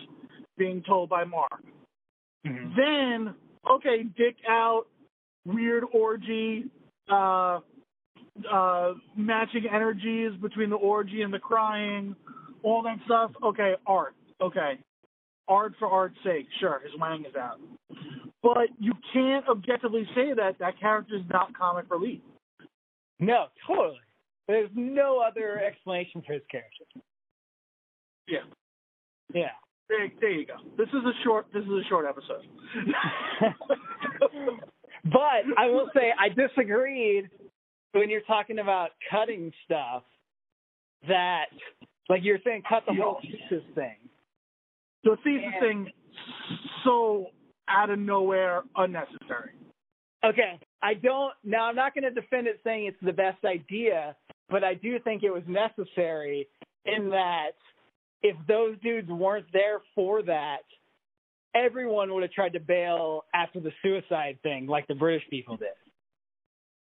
being 0.56 0.82
told 0.86 1.08
by 1.08 1.24
Mark 1.24 1.62
Mhm. 2.46 2.76
then 2.76 3.34
okay, 3.70 4.02
dick 4.16 4.36
out, 4.48 4.86
weird 5.44 5.84
orgy, 5.92 6.68
uh, 7.08 7.60
uh, 8.50 8.94
matching 9.16 9.66
energies 9.68 10.32
between 10.40 10.70
the 10.70 10.76
orgy 10.76 11.22
and 11.22 11.32
the 11.32 11.38
crying, 11.38 12.16
all 12.62 12.82
that 12.82 12.98
stuff. 13.04 13.30
Okay, 13.42 13.76
art. 13.86 14.14
Okay, 14.40 14.78
art 15.46 15.74
for 15.78 15.88
art's 15.88 16.16
sake. 16.24 16.46
Sure, 16.58 16.80
his 16.80 16.92
wang 16.98 17.24
is 17.24 17.36
out, 17.36 17.60
but 18.42 18.68
you 18.78 18.92
can't 19.12 19.46
objectively 19.48 20.06
say 20.14 20.32
that 20.34 20.58
that 20.58 20.78
character 20.80 21.14
is 21.16 21.22
not 21.30 21.56
comic 21.56 21.86
relief. 21.90 22.20
No, 23.20 23.46
totally. 23.66 23.98
There's 24.48 24.70
no 24.74 25.18
other 25.20 25.60
explanation 25.60 26.22
for 26.26 26.32
his 26.34 26.42
character. 26.50 26.84
Yeah, 28.28 28.40
Yeah. 29.32 29.50
there, 29.88 30.08
there 30.20 30.30
you 30.30 30.46
go. 30.46 30.54
This 30.76 30.88
is 30.88 31.04
a 31.04 31.12
short. 31.24 31.46
This 31.52 31.62
is 31.64 31.70
a 31.70 31.82
short 31.88 32.06
episode. 32.08 32.42
but 35.04 35.42
I 35.56 35.66
will 35.66 35.88
say 35.94 36.12
I 36.18 36.28
disagreed 36.28 37.30
when 37.92 38.10
you're 38.10 38.20
talking 38.22 38.58
about 38.58 38.90
cutting 39.10 39.52
stuff 39.64 40.02
that 41.08 41.46
like 42.08 42.20
you're 42.24 42.38
saying 42.44 42.62
cut 42.68 42.84
the 42.86 42.94
whole 42.94 43.18
thesis 43.22 43.64
thing. 43.74 43.96
the 45.04 45.16
thesis 45.24 45.50
thing 45.60 45.90
so 46.84 47.26
out 47.68 47.90
of 47.90 47.98
nowhere 47.98 48.62
unnecessary. 48.76 49.52
Okay. 50.24 50.58
I 50.82 50.94
don't 50.94 51.32
now 51.44 51.66
I'm 51.66 51.76
not 51.76 51.94
gonna 51.94 52.10
defend 52.10 52.46
it 52.46 52.60
saying 52.64 52.86
it's 52.86 52.96
the 53.02 53.12
best 53.12 53.44
idea, 53.44 54.16
but 54.48 54.64
I 54.64 54.74
do 54.74 54.98
think 55.00 55.22
it 55.22 55.30
was 55.30 55.42
necessary 55.46 56.48
in 56.84 57.10
that 57.10 57.52
if 58.22 58.36
those 58.46 58.76
dudes 58.82 59.08
weren't 59.08 59.46
there 59.52 59.80
for 59.94 60.22
that, 60.22 60.62
everyone 61.54 62.12
would 62.14 62.22
have 62.22 62.32
tried 62.32 62.52
to 62.54 62.60
bail 62.60 63.24
after 63.34 63.60
the 63.60 63.72
suicide 63.82 64.38
thing 64.42 64.66
like 64.66 64.86
the 64.86 64.94
British 64.94 65.28
people 65.28 65.56
did. 65.56 65.68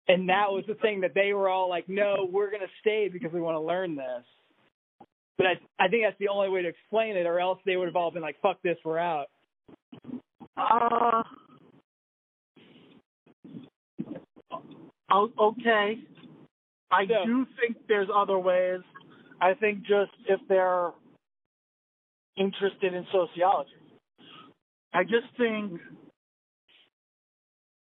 And 0.07 0.27
that 0.29 0.51
was 0.51 0.65
the 0.67 0.75
thing 0.75 1.01
that 1.01 1.13
they 1.13 1.33
were 1.33 1.47
all 1.49 1.69
like, 1.69 1.87
No, 1.87 2.27
we're 2.29 2.51
gonna 2.51 2.65
stay 2.81 3.09
because 3.11 3.31
we 3.31 3.41
want 3.41 3.55
to 3.55 3.61
learn 3.61 3.95
this. 3.95 4.23
But 5.37 5.47
I 5.47 5.51
I 5.79 5.87
think 5.87 6.03
that's 6.03 6.19
the 6.19 6.27
only 6.27 6.49
way 6.49 6.61
to 6.61 6.67
explain 6.67 7.15
it, 7.15 7.25
or 7.25 7.39
else 7.39 7.59
they 7.65 7.77
would 7.77 7.87
have 7.87 7.95
all 7.95 8.11
been 8.11 8.21
like, 8.21 8.39
Fuck 8.41 8.61
this, 8.61 8.77
we're 8.83 8.99
out. 8.99 9.27
Uh, 10.57 11.23
okay. 15.39 15.97
I 16.91 17.05
do 17.05 17.45
think 17.59 17.77
there's 17.87 18.09
other 18.13 18.37
ways. 18.37 18.81
I 19.41 19.53
think 19.55 19.79
just 19.79 20.11
if 20.27 20.39
they're 20.47 20.91
interested 22.37 22.93
in 22.93 23.05
sociology. 23.11 23.71
I 24.93 25.03
just 25.03 25.27
think. 25.37 25.81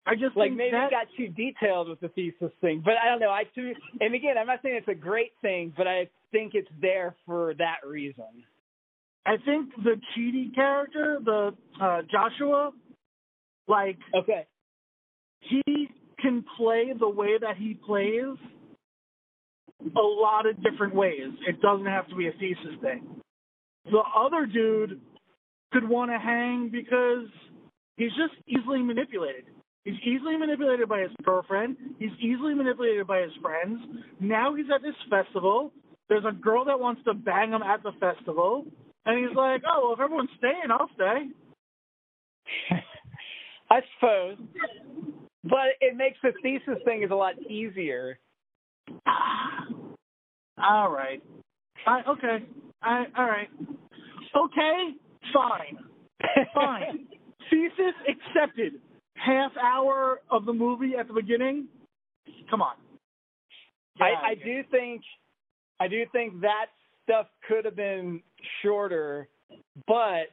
I 0.06 0.14
just 0.14 0.36
like 0.36 0.52
maybe 0.52 0.70
that, 0.72 0.90
got 0.90 1.06
too 1.18 1.28
detailed 1.28 1.88
with 1.88 2.00
the 2.00 2.08
thesis 2.08 2.50
thing. 2.60 2.82
But 2.82 2.94
I 3.02 3.10
don't 3.10 3.20
know. 3.20 3.30
I 3.30 3.44
too 3.54 3.74
and 4.00 4.14
again 4.14 4.38
I'm 4.38 4.46
not 4.46 4.60
saying 4.62 4.76
it's 4.76 4.88
a 4.88 4.94
great 4.94 5.32
thing, 5.42 5.72
but 5.76 5.86
I 5.86 6.08
think 6.32 6.52
it's 6.54 6.68
there 6.80 7.14
for 7.26 7.54
that 7.58 7.86
reason. 7.86 8.24
I 9.28 9.36
think 9.44 9.74
the 9.76 10.00
Chidi 10.16 10.54
character, 10.54 11.18
the 11.22 11.52
uh, 11.82 12.00
Joshua, 12.10 12.72
like 13.68 13.98
Okay. 14.14 14.46
he 15.40 15.90
can 16.18 16.44
play 16.56 16.92
the 16.98 17.08
way 17.08 17.36
that 17.38 17.58
he 17.58 17.74
plays 17.74 18.36
a 19.82 20.00
lot 20.00 20.46
of 20.46 20.56
different 20.62 20.94
ways. 20.94 21.30
It 21.46 21.60
doesn't 21.60 21.86
have 21.86 22.08
to 22.08 22.16
be 22.16 22.28
a 22.28 22.32
thesis 22.32 22.80
thing. 22.80 23.04
The 23.84 24.02
other 24.16 24.46
dude 24.46 25.00
could 25.72 25.86
want 25.86 26.10
to 26.10 26.18
hang 26.18 26.70
because 26.72 27.28
he's 27.98 28.12
just 28.12 28.34
easily 28.48 28.82
manipulated. 28.82 29.44
He's 29.84 30.00
easily 30.06 30.36
manipulated 30.38 30.88
by 30.88 31.00
his 31.00 31.10
girlfriend. 31.22 31.76
He's 31.98 32.16
easily 32.20 32.54
manipulated 32.54 33.06
by 33.06 33.20
his 33.20 33.32
friends. 33.42 33.78
Now 34.20 34.54
he's 34.54 34.66
at 34.74 34.82
this 34.82 34.96
festival. 35.10 35.70
There's 36.08 36.24
a 36.26 36.32
girl 36.32 36.64
that 36.64 36.80
wants 36.80 37.02
to 37.04 37.12
bang 37.14 37.52
him 37.52 37.62
at 37.62 37.82
the 37.82 37.92
festival. 38.00 38.64
And 39.06 39.18
he's 39.18 39.36
like, 39.36 39.62
oh, 39.66 39.84
well, 39.84 39.92
if 39.94 40.00
everyone's 40.00 40.30
staying, 40.38 40.70
I'll 40.70 40.90
stay. 40.94 41.28
I 43.70 43.80
suppose. 43.94 44.36
But 45.44 45.76
it 45.80 45.96
makes 45.96 46.18
the 46.22 46.32
thesis 46.42 46.82
thing 46.84 47.02
is 47.02 47.10
a 47.10 47.14
lot 47.14 47.34
easier. 47.48 48.18
all 50.62 50.90
right. 50.90 51.22
I, 51.86 52.00
okay. 52.08 52.44
I, 52.82 53.04
all 53.16 53.26
right. 53.26 53.48
Okay. 54.36 54.94
Fine. 55.32 55.78
Fine. 56.54 57.06
Thesis 57.50 57.94
accepted. 58.06 58.74
Half 59.14 59.52
hour 59.62 60.20
of 60.30 60.44
the 60.44 60.52
movie 60.52 60.92
at 60.98 61.08
the 61.08 61.14
beginning. 61.14 61.68
Come 62.50 62.62
on. 62.62 62.74
Get 63.98 64.04
I, 64.04 64.30
I 64.30 64.34
do 64.34 64.62
think 64.70 65.02
I 65.80 65.88
do 65.88 66.04
think 66.12 66.40
that 66.42 66.66
stuff 67.08 67.26
could 67.46 67.64
have 67.64 67.76
been 67.76 68.22
shorter, 68.62 69.28
but 69.86 70.28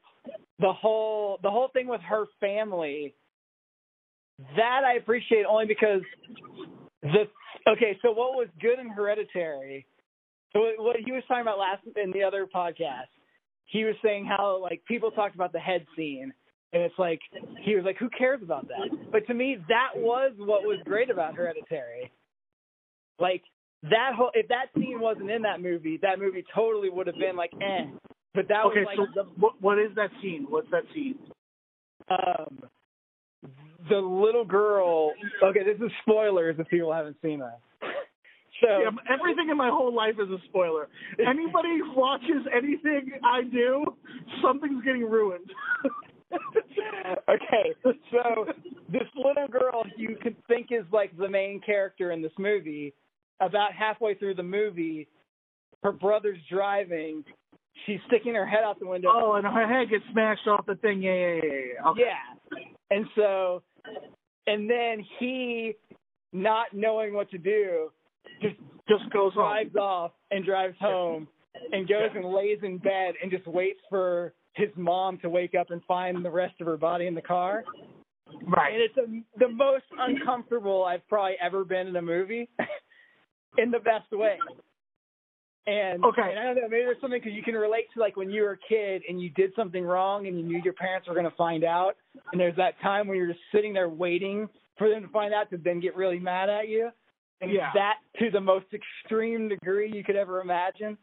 the 0.60 0.74
whole 0.74 1.40
the 1.44 1.50
whole 1.50 1.70
thing 1.74 1.88
with 1.88 2.02
her 2.02 2.26
family 2.40 3.16
that 4.56 4.82
I 4.86 4.96
appreciate 4.96 5.46
only 5.46 5.66
because 5.66 6.02
the 7.02 7.26
okay, 7.70 7.98
so 8.02 8.10
what 8.10 8.34
was 8.36 8.48
good 8.60 8.80
in 8.80 8.90
Hereditary? 8.90 9.86
So 10.54 10.60
what- 10.78 10.98
he 10.98 11.12
was 11.12 11.24
talking 11.28 11.42
about 11.42 11.60
last 11.60 11.84
in 11.98 12.12
the 12.12 12.24
other 12.24 12.46
podcast, 12.46 13.10
he 13.66 13.84
was 13.84 13.96
saying 14.04 14.26
how 14.26 14.62
like 14.62 14.84
people 14.86 15.12
talked 15.12 15.36
about 15.36 15.52
the 15.52 15.60
head 15.60 15.86
scene, 15.96 16.34
and 16.74 16.82
it's 16.82 16.98
like 16.98 17.20
he 17.62 17.76
was 17.76 17.86
like, 17.86 17.98
who 17.98 18.10
cares 18.10 18.42
about 18.42 18.68
that? 18.68 19.12
But 19.12 19.26
to 19.28 19.34
me, 19.34 19.58
that 19.70 19.92
was 19.96 20.34
what 20.38 20.64
was 20.64 20.80
great 20.86 21.10
about 21.10 21.36
Hereditary. 21.36 22.12
Like 23.20 23.44
that 23.90 24.12
whole 24.16 24.32
if 24.34 24.48
that 24.50 24.68
scene 24.78 25.00
wasn't 25.00 25.30
in 25.32 25.42
that 25.44 25.62
movie, 25.62 25.98
that 26.02 26.20
movie 26.20 26.44
totally 26.54 26.90
would 26.90 27.08
have 27.08 27.16
been 27.18 27.36
like 27.36 27.52
eh. 27.62 27.86
But 28.34 28.48
that 28.50 28.66
Okay, 28.66 28.82
was 28.82 28.98
like 28.98 28.98
so 29.16 29.24
what, 29.38 29.62
what 29.62 29.80
is 29.80 29.92
that 29.96 30.10
scene? 30.22 30.46
What's 30.50 30.70
that 30.72 30.84
scene? 30.94 31.18
um 32.10 32.60
the 33.90 33.98
little 33.98 34.46
girl 34.46 35.14
okay 35.44 35.62
this 35.64 35.80
is 35.84 35.92
spoilers 36.02 36.56
if 36.60 36.68
people 36.68 36.92
haven't 36.94 37.18
seen 37.22 37.40
that 37.40 37.60
so 38.62 38.68
Yeah, 38.82 38.90
everything 39.14 39.50
in 39.50 39.58
my 39.58 39.70
whole 39.70 39.94
life 39.94 40.16
is 40.20 40.30
a 40.30 40.38
spoiler. 40.50 40.88
Anybody 41.20 41.78
who 41.80 41.94
watches 41.96 42.46
anything 42.56 43.12
I 43.24 43.44
do, 43.44 43.86
something's 44.44 44.84
getting 44.84 45.04
ruined. 45.10 45.50
okay 47.30 47.74
so 48.12 48.46
this 48.92 49.08
little 49.16 49.48
girl 49.48 49.84
you 49.98 50.18
could 50.22 50.36
think 50.48 50.68
is 50.72 50.86
like 50.92 51.16
the 51.18 51.30
main 51.30 51.62
character 51.66 52.12
in 52.12 52.22
this 52.22 52.34
movie 52.38 52.94
about 53.40 53.74
halfway 53.74 54.14
through 54.16 54.36
the 54.36 54.44
movie 54.44 55.08
her 55.84 55.92
brother's 55.92 56.40
driving 56.50 57.24
she's 57.86 58.00
sticking 58.08 58.34
her 58.36 58.46
head 58.46 58.64
out 58.64 58.80
the 58.80 58.88
window 58.88 59.10
oh, 59.14 59.34
and 59.34 59.46
her 59.46 59.68
head 59.68 59.90
gets 59.90 60.04
smashed 60.12 60.48
off 60.48 60.66
the 60.66 60.76
thing. 60.76 61.02
Yeah, 61.02 61.14
yeah, 61.14 61.34
yeah, 61.44 61.52
yeah. 61.74 61.90
Okay. 61.90 62.02
Yeah. 62.02 62.58
And 62.92 63.06
so, 63.16 63.62
and 64.48 64.70
then 64.70 65.06
he, 65.20 65.74
not 66.32 66.68
knowing 66.74 67.14
what 67.14 67.30
to 67.32 67.38
do, 67.38 67.92
just 68.42 68.56
Just 68.88 69.10
goes 69.12 69.34
drives 69.34 69.76
off 69.76 70.12
and 70.32 70.46
drives 70.46 70.76
home 70.80 71.28
and 71.72 71.88
goes 71.88 72.10
and 72.14 72.26
lays 72.26 72.60
in 72.64 72.78
bed 72.78 73.16
and 73.22 73.32
just 73.32 73.48
waits 73.48 73.80
for 73.90 74.34
his 74.54 74.70
mom 74.76 75.18
to 75.20 75.30
wake 75.30 75.56
up 75.60 75.72
and 75.72 75.82
find 75.88 76.24
the 76.24 76.30
rest 76.30 76.54
of 76.62 76.68
her 76.68 76.78
body 76.78 77.08
in 77.08 77.16
the 77.16 77.22
car. 77.22 77.64
Right. 78.48 78.74
And 78.74 78.82
it's 78.82 78.98
a, 78.98 79.40
the 79.40 79.50
most 79.52 79.86
uncomfortable 80.00 80.84
I've 80.84 81.08
probably 81.08 81.36
ever 81.42 81.66
been 81.66 81.88
in 81.88 81.96
a 81.96 82.02
movie 82.02 82.50
in 83.58 83.72
the 83.72 83.80
best 83.80 84.12
way. 84.12 84.40
And, 85.68 86.06
Okay. 86.06 86.22
and 86.22 86.40
I 86.40 86.44
don't 86.44 86.56
know, 86.58 86.68
maybe 86.70 86.84
there's 86.84 87.02
something 87.02 87.20
because 87.20 87.34
you 87.36 87.42
can 87.42 87.56
relate 87.56 87.86
to 87.96 88.00
like 88.00 88.16
when 88.16 88.30
you 88.30 88.44
were 88.44 88.52
a 88.52 88.58
kid 88.70 89.02
and 89.10 89.20
you 89.20 89.32
did 89.32 89.52
something 89.56 89.84
wrong 89.84 90.28
and 90.28 90.38
you 90.38 90.46
knew 90.46 90.62
your 90.64 90.74
parents 90.74 91.08
were 91.08 91.16
going 91.16 91.30
to 91.30 91.36
find 91.36 91.64
out. 91.64 91.96
And 92.32 92.40
there's 92.40 92.56
that 92.58 92.80
time 92.82 93.08
when 93.08 93.18
you're 93.18 93.28
just 93.28 93.40
sitting 93.52 93.74
there 93.74 93.90
waiting 93.90 94.48
for 94.78 94.90
them 94.90 95.02
to 95.02 95.08
find 95.10 95.34
out 95.34 95.50
to 95.50 95.58
then 95.58 95.80
get 95.80 95.96
really 95.96 96.20
mad 96.20 96.50
at 96.50 96.68
you. 96.68 96.92
And 97.42 97.52
Yeah. 97.52 97.72
that 97.74 97.96
to 98.20 98.30
the 98.30 98.40
most 98.40 98.68
extreme 98.74 99.50
degree 99.50 99.92
you 99.92 100.04
could 100.04 100.16
ever 100.16 100.40
imagine. 100.40 100.98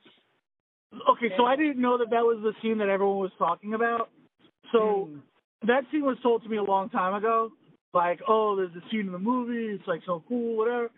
Okay, 1.09 1.35
so 1.37 1.45
I 1.45 1.57
didn't 1.57 1.81
know 1.81 1.99
that 1.99 2.11
that 2.11 2.25
was 2.25 2.39
the 2.43 2.55
scene 2.63 2.79
that 2.79 2.89
everyone 2.89 3.19
was 3.19 3.33
talking 3.39 3.75
about. 3.75 4.11
So 4.71 5.09
Mm. 5.11 5.23
that 5.63 5.91
scene 5.91 6.05
was 6.05 6.21
told 6.21 6.43
to 6.45 6.49
me 6.49 6.59
a 6.59 6.63
long 6.63 6.89
time 6.89 7.15
ago. 7.15 7.51
Like, 7.95 8.23
oh, 8.29 8.57
there's 8.57 8.75
a 8.77 8.89
scene 8.91 9.07
in 9.07 9.13
the 9.13 9.19
movie. 9.19 9.75
It's 9.75 9.87
like 9.87 10.03
so 10.05 10.23
cool, 10.29 10.57
whatever. 10.57 10.91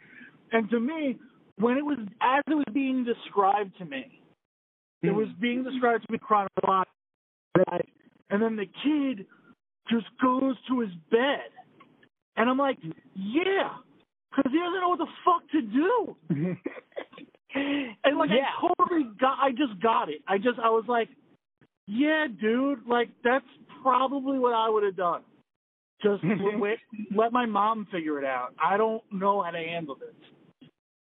And 0.52 0.68
to 0.70 0.78
me, 0.78 1.18
when 1.56 1.76
it 1.76 1.84
was 1.84 1.99
as 2.20 2.42
it 2.46 2.54
was 2.54 2.64
being 2.73 3.04
described 3.04 3.76
to 3.78 3.84
me, 3.84 4.20
it 5.02 5.11
hmm. 5.11 5.16
was 5.16 5.28
being 5.40 5.64
described 5.64 6.06
to 6.06 6.12
me 6.12 6.18
chronologically, 6.18 6.92
right? 7.68 7.88
And 8.30 8.42
then 8.42 8.56
the 8.56 8.66
kid 8.66 9.26
just 9.90 10.06
goes 10.23 10.56
to 10.68 10.80
his 10.80 10.90
bed, 11.11 11.50
and 12.37 12.49
I'm 12.49 12.58
like, 12.58 12.78
yeah, 13.14 13.70
because 14.30 14.50
he 14.50 14.58
doesn't 14.58 14.80
know 14.80 14.88
what 14.88 14.99
the 14.99 15.06
fuck 15.25 15.42
to 15.52 15.62
do. 15.62 16.56
And 17.54 18.18
like 18.18 18.30
Yeah. 18.30 18.46
I 18.46 18.68
totally 18.78 19.04
got 19.18 19.38
I 19.40 19.50
just 19.50 19.80
got 19.80 20.08
it. 20.08 20.23
I 20.26 20.38
just 20.38 20.58
I 20.58 20.70
was 20.70 20.84
like, 20.88 21.08
Yeah, 21.87 22.26
dude, 22.40 22.87
like 22.87 23.11
that's 23.23 23.46
probably 23.82 24.38
what 24.38 24.54
I 24.54 24.68
would 24.68 24.82
have 24.82 24.96
done. 24.96 25.23
Just 26.02 26.23
wait, 26.58 26.78
let 27.14 27.32
my 27.32 27.46
mom 27.46 27.87
figure 27.92 28.18
it 28.18 28.25
out. 28.25 28.54
I 28.62 28.76
don't 28.76 29.02
know 29.12 29.42
how 29.42 29.50
to 29.50 29.58
handle 29.58 29.94
this. 29.94 30.14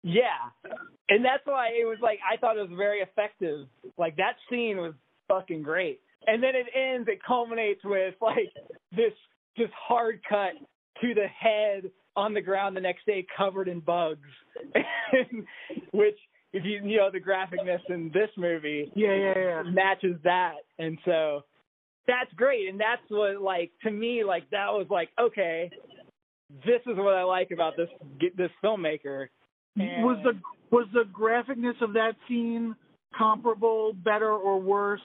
Yeah. 0.02 0.72
And 1.08 1.24
that's 1.24 1.44
why 1.44 1.68
it 1.68 1.84
was 1.86 1.98
like 2.02 2.18
I 2.30 2.36
thought 2.36 2.56
it 2.56 2.68
was 2.68 2.76
very 2.76 3.00
effective. 3.00 3.66
Like 3.98 4.16
that 4.16 4.34
scene 4.50 4.76
was 4.78 4.94
fucking 5.28 5.62
great. 5.62 6.00
And 6.26 6.42
then 6.42 6.52
it 6.54 6.66
ends, 6.76 7.08
it 7.10 7.18
culminates 7.26 7.80
with 7.84 8.14
like 8.20 8.52
this 8.94 9.12
just 9.56 9.72
hard 9.74 10.20
cut 10.28 10.52
to 11.00 11.14
the 11.14 11.26
head 11.26 11.90
on 12.16 12.34
the 12.34 12.40
ground 12.40 12.76
the 12.76 12.80
next 12.80 13.06
day 13.06 13.26
covered 13.36 13.68
in 13.68 13.80
bugs. 13.80 14.28
Which 15.92 16.18
if 16.52 16.64
you 16.64 16.80
you 16.84 16.98
know 16.98 17.10
the 17.10 17.20
graphicness 17.20 17.80
in 17.88 18.10
this 18.12 18.28
movie 18.36 18.90
Yeah, 18.94 19.14
yeah, 19.14 19.32
yeah. 19.36 19.62
matches 19.64 20.16
that. 20.24 20.56
And 20.78 20.98
so 21.04 21.42
that's 22.06 22.32
great. 22.34 22.68
And 22.68 22.80
that's 22.80 23.02
what 23.08 23.40
like 23.40 23.70
to 23.84 23.90
me 23.90 24.24
like 24.24 24.50
that 24.50 24.72
was 24.72 24.86
like 24.90 25.10
okay, 25.20 25.70
this 26.64 26.80
is 26.86 26.96
what 26.96 27.14
I 27.14 27.22
like 27.24 27.50
about 27.52 27.74
this 27.76 27.88
this 28.36 28.50
filmmaker. 28.62 29.28
And- 29.76 30.04
Was 30.04 30.18
the 30.24 30.38
was 30.70 30.86
the 30.94 31.04
graphicness 31.12 31.80
of 31.82 31.92
that 31.94 32.12
scene 32.28 32.74
comparable, 33.16 33.92
better 33.92 34.32
or 34.32 34.58
worse, 34.58 35.00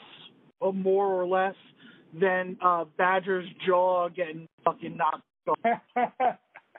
or 0.62 0.74
more 0.74 1.08
or 1.08 1.28
less 1.28 1.56
than 2.20 2.58
uh 2.64 2.86
Badger's 2.98 3.48
jaw 3.66 4.10
getting 4.10 4.48
fucking 4.64 4.98
knocked 4.98 5.24
off? 5.48 5.82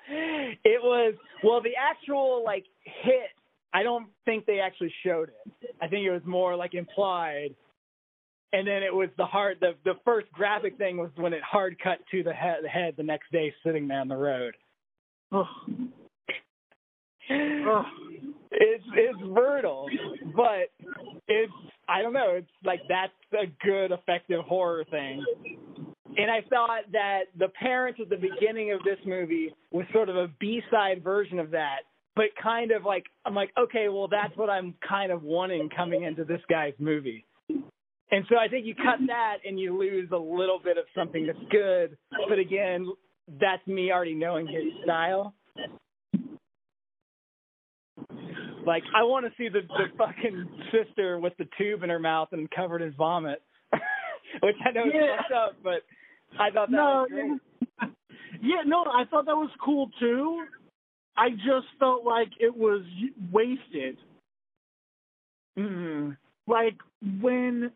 it 0.09 0.83
was 0.83 1.14
well 1.45 1.61
the 1.61 1.73
actual 1.78 2.42
like 2.45 2.64
hit 2.85 3.30
i 3.75 3.83
don't 3.83 4.07
think 4.25 4.47
they 4.47 4.59
actually 4.61 4.92
showed 5.04 5.28
it 5.28 5.75
i 5.83 5.87
think 5.88 6.04
it 6.07 6.11
was 6.11 6.23
more 6.25 6.57
like 6.57 6.75
implied 6.75 7.54
and 8.52 8.66
then 8.66 8.83
it 8.83 8.95
was 8.95 9.09
the 9.18 9.25
hard 9.25 9.59
the 9.61 9.73
the 9.85 9.95
first 10.04 10.30
graphic 10.33 10.78
thing 10.78 10.97
was 10.97 11.11
when 11.16 11.33
it 11.33 11.42
hard 11.42 11.76
cut 11.83 11.99
to 12.11 12.23
the 12.23 12.33
head 12.33 12.59
the 12.62 12.68
head 12.68 12.95
the 12.97 13.02
next 13.02 13.30
day 13.33 13.52
sitting 13.64 13.87
there 13.88 14.00
on 14.00 14.09
the 14.09 14.16
road 14.16 14.54
Ugh. 15.33 15.45
It's 18.50 18.85
it's 18.94 19.18
brutal 19.35 19.88
but 20.35 20.72
it's 21.29 21.52
i 21.87 22.00
don't 22.00 22.14
know 22.14 22.31
it's 22.37 22.48
like 22.64 22.81
that's 22.88 23.12
a 23.35 23.46
good 23.62 23.92
effective 23.92 24.42
horror 24.46 24.85
thing 24.90 25.22
and 26.18 26.31
I 26.31 26.40
thought 26.50 26.90
that 26.92 27.24
the 27.38 27.48
parents 27.48 28.00
at 28.02 28.11
the 28.11 28.16
beginning 28.16 28.72
of 28.72 28.81
this 28.83 28.98
movie 29.07 29.55
was 29.70 29.87
sort 29.92 30.09
of 30.09 30.16
a 30.16 30.29
B-side 30.40 31.02
version 31.05 31.38
of 31.38 31.52
that, 31.52 31.83
but 32.16 32.26
kind 32.42 32.72
of 32.72 32.85
like 32.85 33.05
I'm 33.24 33.35
like, 33.35 33.52
okay, 33.57 33.88
well 33.88 34.09
that's 34.09 34.37
what 34.37 34.50
I'm 34.50 34.74
kind 34.87 35.12
of 35.12 35.22
wanting 35.22 35.70
coming 35.74 36.02
into 36.02 36.24
this 36.24 36.40
guy's 36.50 36.74
movie. 36.79 37.24
And 38.11 38.24
so 38.29 38.37
I 38.37 38.48
think 38.48 38.66
you 38.66 38.74
cut 38.74 38.98
that 39.07 39.37
and 39.46 39.61
you 39.61 39.79
lose 39.79 40.09
a 40.12 40.18
little 40.18 40.59
bit 40.62 40.76
of 40.76 40.85
something 40.94 41.26
that's 41.26 41.38
good, 41.50 41.96
but 42.29 42.38
again, 42.38 42.87
that's 43.40 43.64
me 43.66 43.92
already 43.92 44.14
knowing 44.14 44.46
his 44.46 44.64
style. 44.83 45.35
Like 48.66 48.82
I 48.94 49.02
want 49.02 49.26
to 49.26 49.32
see 49.38 49.48
the 49.48 49.61
the 49.62 49.87
fucking 49.96 50.48
sister 50.72 51.18
with 51.18 51.32
the 51.38 51.48
tube 51.56 51.82
in 51.82 51.90
her 51.90 51.98
mouth 51.98 52.28
and 52.32 52.50
covered 52.50 52.82
in 52.82 52.92
vomit, 52.92 53.42
which 54.42 54.56
I 54.64 54.72
know 54.72 54.84
Yeah. 54.84 55.04
is 55.04 55.11
fucked 55.18 55.32
up, 55.32 55.56
but 55.62 55.82
I 56.38 56.50
thought 56.50 56.70
that 56.70 56.76
no, 56.76 57.06
was 57.08 57.38
great. 57.80 57.90
yeah, 58.42 58.62
no, 58.66 58.84
I 58.84 59.04
thought 59.11 59.26
that 59.26 59.37
was 59.37 59.50
cool 59.64 59.90
too. 59.98 60.44
I 61.16 61.30
just 61.30 61.66
felt 61.78 62.04
like 62.04 62.28
it 62.38 62.54
was 62.54 62.82
wasted. 63.32 63.96
Mm. 65.58 66.16
Like 66.46 66.76
when 67.20 67.72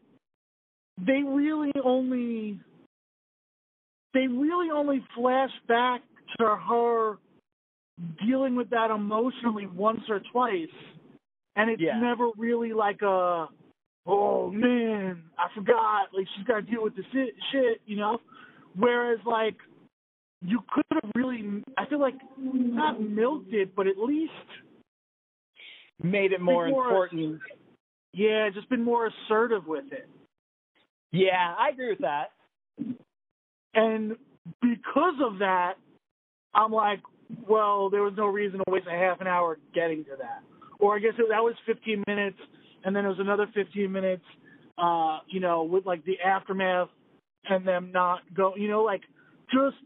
they 0.99 1.23
really 1.25 1.73
only 1.85 2.61
they 4.15 4.27
really 4.29 4.71
only 4.71 5.05
flash 5.17 5.51
back 5.67 6.03
to 6.39 6.45
her 6.45 7.19
dealing 8.25 8.57
with 8.57 8.71
that 8.71 8.91
emotionally 8.91 9.67
once 9.67 10.01
or 10.09 10.21
twice 10.33 10.69
and 11.57 11.71
it's 11.71 11.81
Yeah. 11.83 11.99
never 12.01 12.31
really 12.37 12.73
like 12.73 13.03
a 13.03 13.49
oh 14.07 14.51
man 14.51 15.23
i 15.39 15.47
forgot 15.55 16.09
like 16.13 16.27
she's 16.37 16.47
got 16.47 16.57
to 16.57 16.63
deal 16.63 16.83
with 16.83 16.97
this 16.97 17.05
shit, 17.15 17.81
you 17.87 17.97
know 17.97 18.21
whereas 18.77 19.19
like 19.27 19.57
you 20.45 20.61
could 20.73 20.85
have 20.93 21.11
really 21.15 21.63
i 21.77 21.87
feel 21.87 22.01
like 22.01 22.15
not 22.39 23.01
milked 23.01 23.53
it 23.53 23.75
but 23.77 23.87
at 23.87 23.99
least 23.99 24.33
Made 26.03 26.33
it 26.33 26.41
more 26.41 26.67
Before- 26.67 26.85
important. 27.07 27.41
yeah 28.13 28.49
just 28.53 28.69
been 28.69 28.83
more 28.83 29.07
assertive 29.07 29.67
with 29.69 29.85
it 29.93 30.09
Yeah, 31.13 31.55
I 31.59 31.69
agree 31.69 31.91
with 31.91 32.01
that. 32.01 32.31
And 33.75 34.17
because 34.61 35.15
of 35.23 35.39
that, 35.41 35.75
I'm 36.55 36.73
like, 36.73 37.01
well, 37.49 37.91
there 37.91 38.03
was 38.03 38.15
no 38.17 38.27
reason 38.27 38.59
to 38.59 38.65
waste 38.69 38.87
a 38.87 38.91
half 38.97 39.21
an 39.21 39.27
hour 39.27 39.59
getting 39.75 40.05
to 40.05 40.11
that. 40.19 40.43
Or 40.79 40.97
I 40.97 40.99
guess 40.99 41.13
it, 41.19 41.27
that 41.29 41.43
was 41.43 41.55
15 41.67 42.05
minutes, 42.07 42.39
and 42.85 42.95
then 42.95 43.05
there 43.05 43.11
was 43.11 43.21
another 43.21 43.47
15 43.55 43.91
minutes, 43.91 44.25
uh, 44.79 45.19
you 45.29 45.41
know, 45.41 45.63
with 45.63 45.87
like 45.87 46.05
the 46.05 46.21
aftermath 46.21 46.89
and 47.49 47.67
them 47.67 47.93
not 47.93 48.21
go, 48.35 48.55
you 48.57 48.69
know, 48.69 48.83
like 48.83 49.03
just 49.53 49.77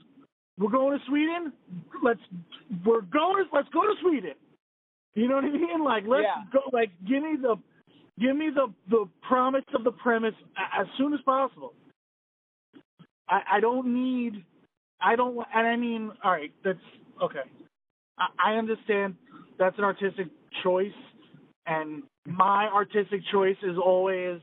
we're 0.59 0.71
going 0.71 0.99
to 0.99 1.05
Sweden. 1.07 1.53
Let's 2.03 2.21
we're 2.85 3.03
going. 3.03 3.45
Let's 3.53 3.69
go 3.71 3.83
to 3.83 3.95
Sweden. 4.01 4.35
You 5.15 5.29
know 5.29 5.37
what 5.37 5.45
I 5.45 5.51
mean? 5.51 5.85
Like 5.85 6.05
let's 6.07 6.25
Yeah. 6.25 6.45
go. 6.53 6.61
Like 6.73 6.91
give 7.07 7.23
me 7.23 7.37
the 7.41 7.57
give 8.19 8.37
me 8.37 8.51
the 8.55 8.73
the 8.91 9.09
promise 9.27 9.65
of 9.75 9.85
the 9.85 9.93
premise 9.93 10.35
as 10.79 10.87
soon 10.97 11.13
as 11.13 11.21
possible. 11.23 11.75
I, 13.29 13.41
I 13.55 13.61
don't 13.61 13.93
need. 13.93 14.45
I 15.01 15.17
don't. 15.17 15.37
And 15.55 15.67
I 15.67 15.77
mean, 15.77 16.11
all 16.25 16.31
right, 16.31 16.53
that's 16.65 16.79
okay. 17.23 17.41
I, 18.19 18.53
I 18.53 18.53
understand 18.55 19.15
that's 19.59 19.77
an 19.79 19.85
artistic 19.85 20.29
choice, 20.63 20.93
and 21.67 22.03
my 22.27 22.67
artistic 22.67 23.21
choice 23.33 23.57
is 23.63 23.77
always 23.83 24.41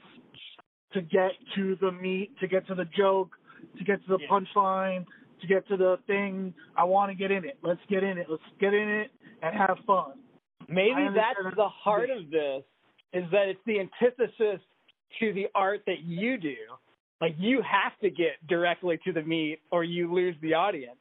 to 0.93 1.01
get 1.01 1.31
to 1.55 1.75
the 1.81 1.91
meat, 1.91 2.31
to 2.39 2.47
get 2.47 2.67
to 2.67 2.75
the 2.75 2.85
joke, 2.97 3.31
to 3.77 3.83
get 3.83 4.03
to 4.05 4.17
the 4.17 4.19
Yeah. 4.21 4.27
punchline, 4.29 5.05
to 5.41 5.47
get 5.47 5.67
to 5.67 5.77
the 5.77 5.97
thing. 6.07 6.53
I 6.75 6.83
want 6.83 7.11
to 7.11 7.15
get 7.15 7.31
in 7.31 7.45
it. 7.45 7.57
Let's 7.63 7.81
get 7.89 8.03
in 8.03 8.17
it. 8.17 8.27
Let's 8.29 8.43
get 8.59 8.73
in 8.73 8.87
it 8.87 9.11
and 9.41 9.55
have 9.55 9.77
fun. 9.85 10.13
Maybe 10.69 11.07
that's 11.13 11.55
the 11.55 11.67
heart 11.67 12.09
of 12.09 12.29
this 12.29 12.63
is 13.11 13.29
that 13.31 13.47
it's 13.47 13.59
the 13.65 13.79
antithesis 13.79 14.61
to 15.19 15.33
the 15.33 15.47
art 15.53 15.81
that 15.85 15.99
you 16.03 16.37
do. 16.37 16.55
Like 17.21 17.35
you 17.37 17.61
have 17.61 17.97
to 18.01 18.09
get 18.09 18.45
directly 18.47 18.99
to 19.05 19.13
the 19.13 19.21
meat 19.21 19.59
or 19.71 19.83
you 19.83 20.13
lose 20.13 20.35
the 20.41 20.53
audience. 20.53 20.97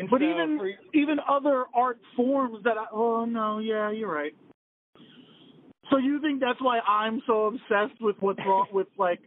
And 0.00 0.08
But 0.08 0.20
so 0.20 0.24
even 0.24 0.58
for- 0.58 0.70
even 0.94 1.18
other 1.28 1.66
art 1.74 1.98
forms 2.16 2.64
that 2.64 2.78
I 2.78 2.86
oh 2.90 3.26
no, 3.26 3.58
yeah, 3.58 3.90
you're 3.90 4.12
right. 4.12 4.34
So 5.90 5.98
you 5.98 6.20
think 6.22 6.40
that's 6.40 6.60
why 6.60 6.80
I'm 6.80 7.22
so 7.26 7.46
obsessed 7.46 8.00
with 8.00 8.16
what's 8.20 8.38
wrong 8.46 8.68
with 8.72 8.86
like 8.96 9.20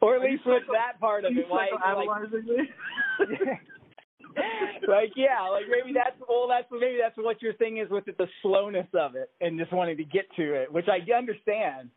or 0.00 0.16
at 0.16 0.22
least 0.22 0.42
with 0.46 0.62
that 0.72 0.98
part 1.00 1.24
of 1.24 1.36
it, 1.36 1.48
like, 1.50 1.70
like 1.72 2.08
like 4.88 5.12
yeah, 5.16 5.42
like 5.50 5.64
maybe 5.70 5.92
that's 5.94 6.16
well, 6.28 6.48
that's 6.48 6.66
maybe 6.72 6.98
that's 7.00 7.16
what 7.16 7.40
your 7.40 7.54
thing 7.54 7.78
is 7.78 7.88
with 7.90 8.08
it, 8.08 8.18
the 8.18 8.26
slowness 8.42 8.88
of 8.94 9.14
it, 9.14 9.30
and 9.40 9.58
just 9.58 9.72
wanting 9.72 9.96
to 9.96 10.04
get 10.04 10.24
to 10.36 10.54
it, 10.54 10.72
which 10.72 10.86
I 10.88 10.98
understand. 11.12 11.90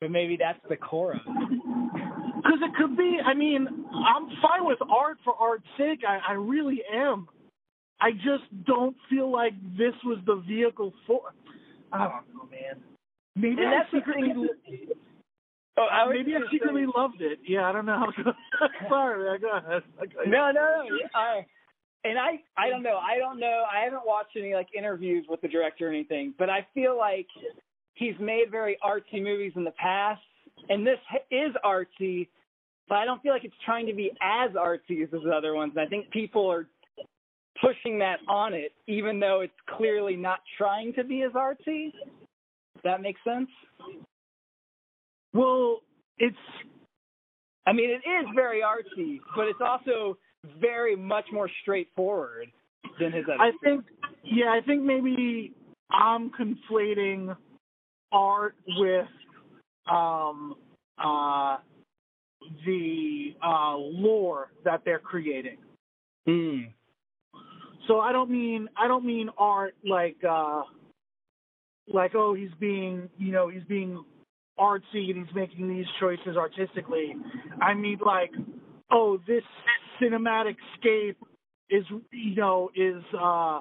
But 0.00 0.10
maybe 0.10 0.36
that's 0.36 0.58
the 0.68 0.76
core 0.76 1.12
of 1.12 1.20
it. 1.26 1.87
Because 2.42 2.58
it 2.62 2.74
could 2.76 2.96
be. 2.96 3.18
I 3.24 3.34
mean, 3.34 3.66
I'm 3.92 4.28
fine 4.42 4.64
with 4.64 4.78
art 4.90 5.18
for 5.24 5.34
art's 5.34 5.64
sake. 5.76 6.00
I, 6.08 6.18
I 6.30 6.32
really 6.34 6.80
am. 6.92 7.28
I 8.00 8.12
just 8.12 8.44
don't 8.64 8.96
feel 9.10 9.30
like 9.30 9.52
this 9.76 9.94
was 10.04 10.18
the 10.26 10.36
vehicle 10.46 10.92
for. 11.06 11.20
I 11.92 11.98
don't 11.98 12.10
know, 12.34 12.48
man. 12.50 12.82
Maybe 13.34 13.62
And 13.62 13.68
I 13.74 13.82
secretly, 13.92 14.32
Oh, 15.76 15.86
I 15.90 16.08
maybe 16.12 16.34
I 16.34 16.40
secretly 16.50 16.84
say- 16.86 16.92
loved 16.96 17.20
it. 17.20 17.38
Yeah, 17.46 17.68
I 17.68 17.72
don't 17.72 17.86
know. 17.86 18.06
Sorry, 18.88 19.24
man. 19.30 19.40
Go 19.40 19.56
ahead. 19.56 19.82
Okay. 20.00 20.30
No, 20.30 20.50
no, 20.50 20.82
no. 20.88 20.98
I 21.14 21.46
and 22.04 22.18
I 22.18 22.40
I 22.56 22.68
don't 22.70 22.82
know. 22.82 22.98
I 22.98 23.18
don't 23.18 23.38
know. 23.40 23.64
I 23.72 23.84
haven't 23.84 24.02
watched 24.06 24.36
any 24.36 24.54
like 24.54 24.68
interviews 24.76 25.26
with 25.28 25.40
the 25.40 25.48
director 25.48 25.86
or 25.86 25.90
anything, 25.90 26.34
but 26.38 26.50
I 26.50 26.66
feel 26.74 26.96
like 26.96 27.26
he's 27.94 28.14
made 28.20 28.50
very 28.50 28.76
artsy 28.84 29.22
movies 29.22 29.52
in 29.56 29.64
the 29.64 29.72
past, 29.72 30.20
and 30.68 30.86
this 30.86 30.98
is 31.30 31.54
artsy, 31.64 32.28
but 32.88 32.96
I 32.96 33.04
don't 33.04 33.22
feel 33.22 33.32
like 33.32 33.44
it's 33.44 33.54
trying 33.64 33.86
to 33.86 33.94
be 33.94 34.10
as 34.20 34.50
artsy 34.52 35.02
as 35.02 35.10
his 35.10 35.22
other 35.32 35.54
ones. 35.54 35.72
And 35.76 35.86
I 35.86 35.88
think 35.88 36.10
people 36.10 36.50
are 36.50 36.66
pushing 37.60 37.98
that 37.98 38.18
on 38.28 38.54
it, 38.54 38.72
even 38.86 39.20
though 39.20 39.40
it's 39.40 39.52
clearly 39.76 40.16
not 40.16 40.40
trying 40.56 40.92
to 40.94 41.04
be 41.04 41.22
as 41.22 41.32
artsy. 41.32 41.92
Does 41.92 42.82
that 42.84 43.02
make 43.02 43.16
sense? 43.24 43.48
Well, 45.32 45.80
it's 46.18 46.36
I 47.68 47.72
mean, 47.74 47.90
it 47.90 48.08
is 48.08 48.26
very 48.34 48.62
artsy, 48.62 49.20
but 49.36 49.46
it's 49.46 49.60
also 49.60 50.16
very 50.58 50.96
much 50.96 51.26
more 51.30 51.50
straightforward 51.60 52.46
than 52.98 53.12
his 53.12 53.24
other. 53.26 53.42
I 53.42 53.50
think, 53.62 53.84
yeah, 54.24 54.46
I 54.46 54.60
think 54.64 54.82
maybe 54.82 55.52
I'm 55.90 56.30
conflating 56.30 57.36
art 58.10 58.54
with 58.66 59.06
um, 59.90 60.54
uh, 61.02 61.56
the 62.64 63.34
uh, 63.42 63.76
lore 63.76 64.50
that 64.64 64.82
they're 64.84 64.98
creating. 64.98 65.58
Mm. 66.28 66.72
So 67.86 68.00
I 68.00 68.12
don't 68.12 68.30
mean 68.30 68.68
I 68.76 68.86
don't 68.88 69.04
mean 69.04 69.30
art 69.38 69.74
like 69.84 70.16
uh, 70.28 70.62
like 71.92 72.14
oh 72.14 72.34
he's 72.34 72.50
being 72.60 73.08
you 73.18 73.32
know 73.32 73.48
he's 73.48 73.62
being 73.64 74.04
artsy 74.58 75.10
and 75.10 75.24
he's 75.24 75.34
making 75.34 75.68
these 75.68 75.86
choices 75.98 76.36
artistically. 76.36 77.14
I 77.60 77.74
mean 77.74 77.98
like 78.04 78.30
oh 78.90 79.18
this 79.26 79.42
cinematic 80.00 80.56
scape 80.78 81.18
is 81.70 81.84
you 82.12 82.34
know 82.34 82.70
is 82.74 83.02
uh 83.18 83.60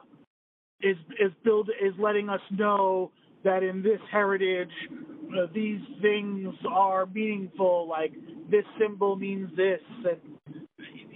is 0.81 0.97
is 1.19 1.31
build 1.43 1.69
is 1.81 1.93
letting 1.97 2.29
us 2.29 2.41
know 2.51 3.11
that 3.43 3.63
in 3.63 3.81
this 3.81 3.99
heritage 4.11 4.69
these 5.53 5.81
things 6.01 6.53
are 6.69 7.05
meaningful 7.07 7.87
like 7.87 8.13
this 8.49 8.65
symbol 8.79 9.15
means 9.15 9.49
this 9.57 9.81
and 10.05 10.19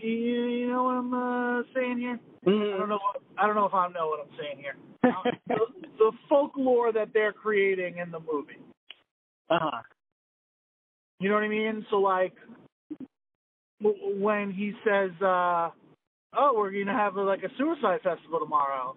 you, 0.02 0.10
you 0.10 0.67
know 0.69 0.84
what 0.84 0.95
I'm 0.95 1.13
uh, 1.13 1.63
saying 1.76 2.00
here 2.00 2.19
I 2.47 2.78
don't 2.78 2.89
know 2.89 3.00
what, 3.02 3.21
I 3.38 3.45
don't 3.47 3.56
know 3.56 3.65
if 3.65 3.74
I 3.74 3.88
know 3.89 4.08
what 4.08 4.19
I'm 4.21 4.38
saying 4.39 4.58
here 4.60 4.76
the, 5.47 5.58
the 5.97 6.12
folklore 6.30 6.91
that 6.93 7.10
they're 7.13 7.34
creating 7.34 7.97
in 7.97 8.12
the 8.12 8.19
movie 8.19 8.60
Uh 9.50 9.60
huh. 9.62 9.82
you 11.19 11.30
know 11.30 11.36
what 11.36 11.43
I 11.43 11.50
mean? 11.50 11.86
So 11.89 11.97
like 11.97 12.34
w- 13.82 14.21
when 14.21 14.52
he 14.52 14.74
says, 14.86 15.12
uh, 15.21 15.69
"Oh, 16.34 16.54
we're 16.56 16.71
gonna 16.71 16.97
have 16.97 17.15
a, 17.17 17.21
like 17.24 17.43
a 17.43 17.50
suicide 17.58 18.02
festival 18.04 18.39
tomorrow," 18.39 18.95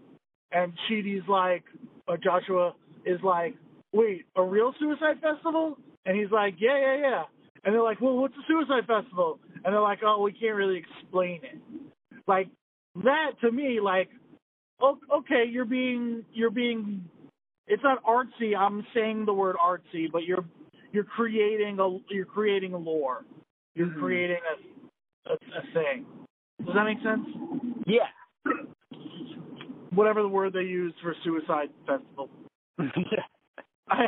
and 0.53 0.73
Chidi's 0.89 1.27
like, 1.29 1.65
or 2.07 2.17
Joshua 2.17 2.75
is 3.07 3.21
like, 3.23 3.55
"Wait, 3.95 4.27
a 4.37 4.43
real 4.43 4.75
suicide 4.79 5.21
festival?" 5.23 5.79
And 6.05 6.19
he's 6.19 6.31
like, 6.31 6.57
"Yeah, 6.59 6.79
yeah, 6.79 6.97
yeah." 6.99 7.23
And 7.65 7.75
they're 7.75 7.83
like, 7.83 8.01
"Well, 8.01 8.17
what's 8.19 8.35
a 8.37 8.45
suicide 8.47 8.87
festival?" 8.87 9.39
And 9.65 9.73
they're 9.73 9.81
like, 9.81 10.01
"Oh, 10.05 10.21
we 10.21 10.33
can't 10.33 10.57
really 10.57 10.77
explain 10.79 11.41
it." 11.45 11.59
Like 12.27 12.49
that 13.05 13.33
to 13.41 13.51
me, 13.51 13.81
like, 13.81 14.11
okay, 14.83 15.45
you're 15.49 15.65
being 15.65 16.25
you're 16.33 16.51
being. 16.51 17.05
It's 17.67 17.83
not 17.83 18.05
artsy. 18.05 18.57
I'm 18.57 18.87
saying 18.95 19.25
the 19.25 19.33
word 19.33 19.57
artsy, 19.57 20.11
but 20.13 20.25
you're 20.25 20.45
you're 20.93 21.05
creating 21.05 21.79
a 21.81 21.99
you're 22.13 22.27
creating 22.27 22.75
a 22.75 22.79
lore. 22.79 23.25
You're 23.75 23.89
Mhm. 23.89 23.99
creating 24.01 24.41
a, 25.27 25.33
a 25.33 25.35
a 25.35 25.63
thing. 25.73 26.07
Does 26.65 26.75
that 26.75 26.85
make 26.85 27.01
sense? 27.03 27.27
Yeah. 27.87 28.09
Whatever 29.91 30.23
the 30.23 30.29
word 30.29 30.53
they 30.53 30.63
used 30.63 30.97
for 31.03 31.15
suicide 31.25 31.71
festival. 31.87 32.29
yeah. 32.79 33.25
I, 33.89 34.05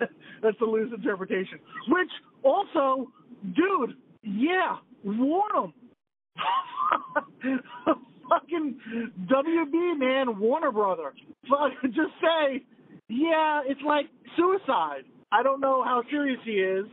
that's 0.42 0.60
a 0.60 0.64
loose 0.64 0.92
interpretation. 0.94 1.58
Which 1.88 2.10
also, 2.42 3.10
dude, 3.54 3.96
yeah, 4.22 4.76
warn 5.04 5.50
them. 5.54 5.74
Fucking 8.28 8.78
WB 9.26 9.98
man, 9.98 10.38
Warner 10.38 10.70
Brother. 10.70 11.12
Fuck, 11.48 11.72
just 11.82 12.12
say, 12.20 12.62
yeah, 13.08 13.62
it's 13.66 13.80
like 13.84 14.06
suicide. 14.36 15.02
I 15.32 15.42
don't 15.42 15.60
know 15.60 15.82
how 15.82 16.02
serious 16.10 16.38
he 16.44 16.52
is, 16.52 16.86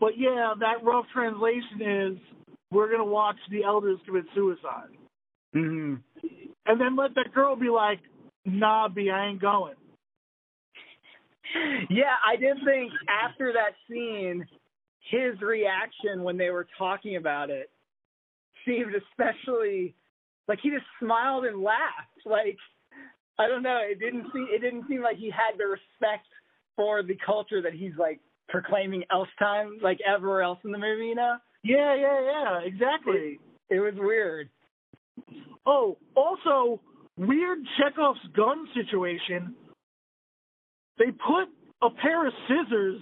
but 0.00 0.12
yeah, 0.16 0.54
that 0.60 0.82
rough 0.82 1.06
translation 1.12 1.80
is 1.80 2.18
we're 2.70 2.90
gonna 2.90 3.04
watch 3.04 3.36
the 3.50 3.62
elders 3.64 3.98
commit 4.06 4.24
suicide, 4.34 4.88
hmm 5.52 5.94
and 6.66 6.80
then 6.80 6.96
let 6.96 7.14
that 7.14 7.34
girl 7.34 7.56
be 7.56 7.68
like, 7.68 8.00
Nah, 8.46 8.88
B, 8.88 9.10
I 9.10 9.28
ain't 9.28 9.40
going. 9.40 9.74
Yeah, 11.90 12.14
I 12.26 12.36
did 12.36 12.56
think 12.64 12.92
after 13.08 13.52
that 13.52 13.74
scene, 13.88 14.46
his 15.10 15.40
reaction 15.40 16.22
when 16.22 16.36
they 16.36 16.50
were 16.50 16.66
talking 16.78 17.16
about 17.16 17.50
it 17.50 17.70
seemed 18.66 18.94
especially 18.94 19.94
like 20.48 20.58
he 20.62 20.70
just 20.70 20.86
smiled 21.00 21.44
and 21.44 21.62
laughed. 21.62 22.24
Like 22.24 22.56
I 23.38 23.48
don't 23.48 23.62
know, 23.62 23.80
it 23.82 23.98
didn't 23.98 24.26
seem 24.32 24.48
it 24.50 24.60
didn't 24.60 24.84
seem 24.88 25.02
like 25.02 25.16
he 25.16 25.30
had 25.30 25.58
the 25.58 25.66
respect 25.66 26.26
for 26.76 27.02
the 27.02 27.16
culture 27.24 27.62
that 27.62 27.72
he's 27.72 27.92
like 27.98 28.20
proclaiming 28.48 29.04
else 29.10 29.28
time 29.38 29.78
like 29.82 29.98
everywhere 30.06 30.42
else 30.42 30.58
in 30.64 30.72
the 30.72 30.78
movie, 30.78 31.06
you 31.06 31.14
know? 31.14 31.36
Yeah, 31.62 31.94
yeah, 31.94 32.20
yeah, 32.20 32.58
exactly. 32.64 33.40
It 33.70 33.80
was 33.80 33.94
weird. 33.96 34.50
Oh, 35.66 35.96
also, 36.14 36.80
weird 37.16 37.58
Chekhov's 37.78 38.20
gun 38.36 38.66
situation. 38.74 39.54
They 40.98 41.06
put 41.06 41.48
a 41.82 41.90
pair 41.90 42.26
of 42.26 42.32
scissors 42.48 43.00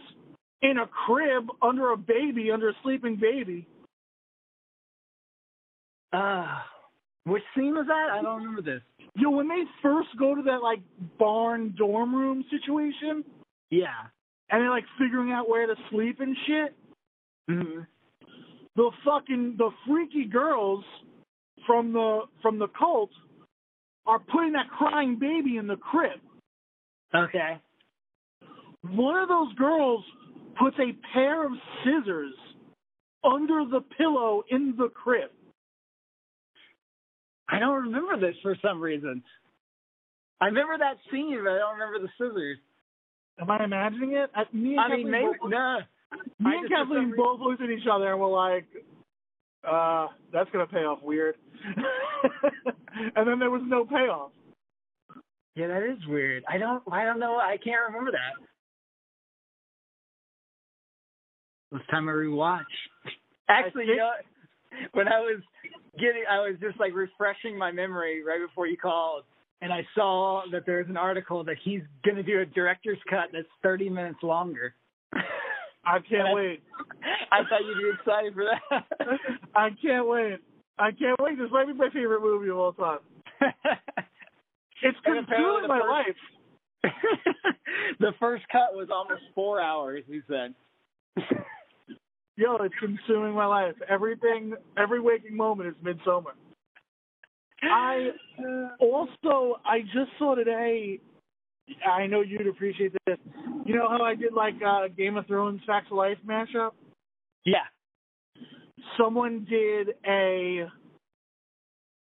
in 0.62 0.78
a 0.78 0.87
crib 0.87 1.48
under 1.61 1.90
a 1.92 1.96
baby, 1.96 2.50
under 2.50 2.70
a 2.70 2.72
sleeping 2.83 3.16
baby. 3.16 3.66
Uh 6.12 6.59
which 7.24 7.42
scene 7.55 7.74
was 7.74 7.87
that? 7.87 8.09
I 8.12 8.20
don't 8.20 8.42
remember 8.42 8.62
this. 8.62 8.83
Yo, 9.14 9.31
when 9.31 9.48
they 9.48 9.62
first 9.81 10.09
go 10.18 10.35
to 10.35 10.42
that 10.42 10.61
like 10.62 10.81
barn 11.18 11.72
dorm 11.78 12.14
room 12.14 12.44
situation, 12.50 13.24
Yeah. 13.70 14.09
and 14.50 14.61
they're 14.61 14.70
like 14.70 14.85
figuring 14.98 15.31
out 15.31 15.48
where 15.48 15.66
to 15.66 15.74
sleep 15.90 16.18
and 16.20 16.37
shit, 16.46 16.74
hmm 17.48 17.81
the 18.74 18.90
fucking 19.05 19.57
the 19.59 19.70
freaky 19.87 20.24
girls 20.24 20.83
from 21.66 21.92
the 21.92 22.22
from 22.40 22.59
the 22.59 22.68
cult 22.68 23.11
are 24.07 24.18
putting 24.18 24.52
that 24.52 24.68
crying 24.70 25.16
baby 25.18 25.59
in 25.59 25.66
the 25.66 25.76
crib. 25.76 26.18
Okay. 27.14 27.61
One 28.83 29.16
of 29.16 29.29
those 29.29 29.55
girls 29.55 30.05
puts 30.59 30.77
a 30.79 30.92
pair 31.12 31.47
of 31.47 31.53
scissors 31.85 32.35
under 33.25 33.64
the 33.71 33.81
pillow 33.97 34.42
in 34.51 34.75
the 34.77 34.88
crib. 34.88 35.31
I 37.49 37.59
don't 37.59 37.85
remember 37.85 38.18
this 38.18 38.37
for 38.42 38.57
some 38.62 38.81
reason. 38.81 39.23
I 40.40 40.47
remember 40.47 40.79
that 40.79 40.97
scene, 41.11 41.38
but 41.42 41.53
I 41.53 41.59
don't 41.59 41.79
remember 41.79 42.01
the 42.01 42.09
scissors. 42.18 42.59
Am 43.40 43.51
I 43.51 43.64
imagining 43.64 44.12
it? 44.12 44.31
I, 44.35 44.45
me 44.53 44.73
and 44.73 44.81
I 44.81 44.97
mean, 44.97 45.11
maybe 45.11 45.27
both, 45.40 45.51
no. 45.51 45.79
me 46.40 46.51
I 46.51 46.55
and 46.61 46.68
Kathleen 46.68 47.14
both 47.16 47.40
looked 47.40 47.62
at 47.62 47.71
each 47.71 47.87
other 47.90 48.11
and 48.11 48.21
were 48.21 48.29
like, 48.29 48.66
uh, 49.68 50.09
that's 50.33 50.51
gonna 50.51 50.66
pay 50.66 50.79
off 50.79 50.99
weird. 51.03 51.37
and 53.16 53.29
then 53.29 53.38
there 53.38 53.51
was 53.51 53.62
no 53.64 53.85
payoff. 53.85 54.33
Yeah, 55.55 55.68
that 55.68 55.83
is 55.85 55.99
weird. 56.09 56.45
I 56.49 56.59
don't. 56.59 56.83
I 56.90 57.05
don't 57.05 57.21
know. 57.21 57.37
I 57.37 57.57
can't 57.62 57.87
remember 57.88 58.11
that. 58.12 58.51
This 61.72 61.80
time 61.90 62.08
I 62.08 62.12
rewatch. 62.12 62.64
Actually, 63.48 63.87
you 63.87 63.96
know, 63.96 64.11
when 64.92 65.08
I 65.08 65.20
was 65.20 65.40
getting, 65.98 66.24
I 66.30 66.38
was 66.40 66.56
just 66.61 66.78
like 66.78 66.92
refreshing 66.94 67.56
my 67.58 67.72
memory 67.72 68.22
right 68.22 68.38
before 68.46 68.66
you 68.66 68.76
called, 68.76 69.24
and 69.61 69.72
I 69.72 69.87
saw 69.94 70.42
that 70.52 70.64
there's 70.66 70.88
an 70.88 70.96
article 70.96 71.44
that 71.44 71.56
he's 71.64 71.80
going 72.04 72.16
to 72.16 72.22
do 72.22 72.40
a 72.40 72.44
director's 72.46 72.98
cut 73.08 73.30
that's 73.32 73.46
30 73.62 73.88
minutes 73.90 74.18
longer. 74.22 74.74
I 75.85 75.98
can't 76.08 76.28
I- 76.28 76.35
wait. 76.35 76.62
I 77.32 77.38
thought 77.48 77.61
you'd 77.66 77.78
be 77.82 77.90
excited 77.98 78.35
for 78.35 78.44
that. 78.44 78.85
I 79.56 79.70
can't 79.82 80.06
wait. 80.06 80.38
I 80.78 80.90
can't 80.92 81.18
wait. 81.20 81.38
This 81.38 81.48
might 81.50 81.66
be 81.66 81.72
my 81.72 81.88
favorite 81.92 82.20
movie 82.22 82.48
of 82.50 82.58
all 82.58 82.72
time. 82.72 82.98
It's 84.85 84.98
And 85.04 85.18
apparently 85.18 85.28
consuming 85.28 85.62
the 85.62 85.68
my 85.68 85.78
first- 85.78 86.16
life. 86.85 86.92
the 88.00 88.12
first 88.18 88.42
cut 88.50 88.74
was 88.74 88.88
almost 88.92 89.22
four 89.32 89.61
hours. 89.61 90.02
He 90.08 90.20
said. 90.28 90.54
Yo, 92.42 92.57
it's 92.57 92.74
consuming 92.81 93.35
my 93.35 93.46
life. 93.46 93.74
Everything, 93.88 94.55
every 94.76 95.00
waking 95.00 95.37
moment 95.37 95.68
is 95.68 95.74
Midsommar. 95.85 96.33
I 97.62 98.09
also, 98.81 99.61
I 99.64 99.83
just 99.83 100.11
saw 100.18 100.35
today 100.35 100.98
I 101.88 102.07
know 102.09 102.20
you'd 102.20 102.48
appreciate 102.48 102.92
this. 103.07 103.18
You 103.64 103.76
know 103.76 103.88
how 103.88 104.02
I 104.02 104.16
did 104.16 104.33
like 104.33 104.55
uh, 104.66 104.88
Game 104.88 105.16
of 105.16 105.26
Thrones 105.28 105.61
Facts 105.64 105.87
of 105.92 105.96
Life 105.96 106.18
mashup? 106.26 106.72
Yeah. 107.44 107.59
Someone 108.98 109.46
did 109.48 109.90
a 110.05 110.66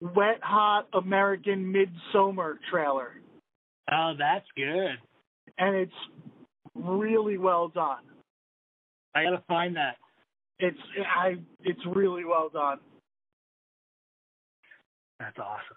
wet 0.01 0.39
hot 0.43 0.87
American 0.95 1.73
Midsommar 1.75 2.55
trailer, 2.71 3.15
Oh, 3.91 4.13
that's 4.17 4.47
good. 4.57 4.97
and 5.59 5.75
it's 5.75 5.93
really 6.77 7.37
well 7.37 7.67
done. 7.67 7.99
I 9.17 9.25
gotta 9.25 9.43
find 9.49 9.75
that. 9.77 9.97
It's 10.65 10.79
I 11.17 11.37
it's 11.65 11.81
really 11.87 12.25
well 12.25 12.49
done. 12.53 12.79
That's 15.19 15.37
awesome. 15.39 15.77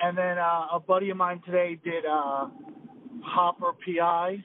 And 0.00 0.18
then 0.18 0.36
uh, 0.38 0.66
a 0.74 0.80
buddy 0.80 1.10
of 1.10 1.16
mine 1.16 1.40
today 1.46 1.78
did 1.84 2.04
uh, 2.06 2.48
Hopper 3.24 3.72
PI, 3.86 4.42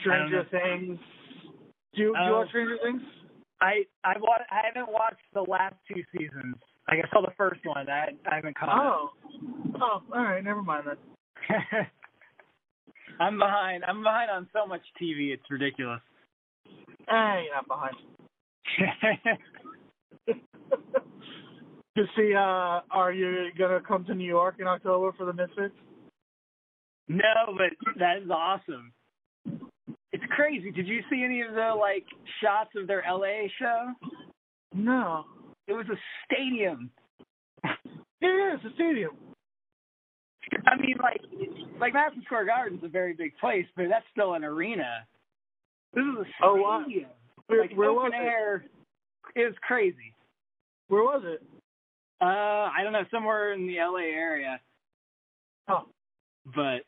Stranger 0.00 0.44
Things. 0.50 0.98
Do 1.94 2.02
you, 2.02 2.12
do 2.14 2.18
you 2.24 2.32
Oh. 2.32 2.38
watch 2.38 2.48
Stranger 2.48 2.78
Things? 2.82 3.02
I 3.60 3.84
I 4.02 4.14
wa- 4.18 4.38
I 4.50 4.62
haven't 4.66 4.92
watched 4.92 5.22
the 5.32 5.42
last 5.42 5.76
two 5.88 6.02
seasons. 6.16 6.56
Like 6.88 6.98
I 7.04 7.08
saw 7.12 7.20
the 7.22 7.32
first 7.36 7.60
one. 7.64 7.88
I 7.88 8.08
I 8.30 8.34
haven't 8.36 8.58
caught 8.58 8.68
Oh, 8.70 9.10
oh, 9.80 10.02
all 10.12 10.22
right, 10.22 10.42
never 10.42 10.62
mind 10.62 10.84
then. 10.86 10.96
I'm 13.20 13.38
behind. 13.38 13.84
I'm 13.84 14.02
behind 14.02 14.30
on 14.30 14.48
so 14.52 14.66
much 14.66 14.82
TV. 15.00 15.32
It's 15.32 15.48
ridiculous. 15.48 16.00
Eh, 17.08 17.42
you're 17.42 17.54
not 17.54 17.68
behind. 17.68 17.96
to 21.96 22.04
see, 22.16 22.34
uh, 22.34 22.80
are 22.90 23.12
you 23.12 23.50
gonna 23.58 23.80
come 23.86 24.04
to 24.06 24.14
New 24.14 24.26
York 24.26 24.56
in 24.58 24.66
October 24.66 25.12
for 25.16 25.24
the 25.26 25.32
Misfits? 25.32 25.74
no, 27.08 27.22
but 27.56 27.70
that 27.98 28.18
is 28.22 28.30
awesome. 28.30 28.92
It's 30.12 30.24
crazy. 30.30 30.70
Did 30.70 30.86
you 30.86 31.00
see 31.10 31.22
any 31.24 31.42
of 31.42 31.54
the 31.54 31.74
like 31.78 32.06
shots 32.42 32.70
of 32.76 32.86
their 32.86 33.02
LA 33.08 33.48
show? 33.58 33.92
No. 34.74 35.24
It 35.66 35.72
was 35.72 35.86
a 35.90 35.98
stadium. 36.24 36.90
It's 38.20 38.64
a 38.64 38.74
stadium. 38.74 39.12
I 40.66 40.76
mean, 40.80 40.94
like, 41.02 41.20
like 41.80 41.94
Madison 41.94 42.22
Square 42.24 42.46
Garden's 42.46 42.84
a 42.84 42.88
very 42.88 43.14
big 43.14 43.32
place, 43.40 43.66
but 43.76 43.86
that's 43.88 44.04
still 44.12 44.34
an 44.34 44.44
arena. 44.44 45.06
This 45.94 46.04
is 46.04 46.18
a 46.18 46.44
Oh, 46.44 46.54
wow. 46.56 46.84
Where, 47.46 47.60
like 47.62 47.76
where 47.76 47.90
open 47.90 48.04
was 48.04 48.12
air. 48.14 48.64
It 49.36 49.44
was 49.46 49.54
crazy. 49.62 50.14
Where 50.88 51.02
was 51.02 51.22
it? 51.24 51.42
Uh, 52.20 52.24
I 52.26 52.80
don't 52.82 52.92
know, 52.92 53.04
somewhere 53.10 53.52
in 53.52 53.66
the 53.66 53.76
LA 53.78 53.98
area, 54.16 54.60
Oh, 55.68 55.82
but 56.54 56.82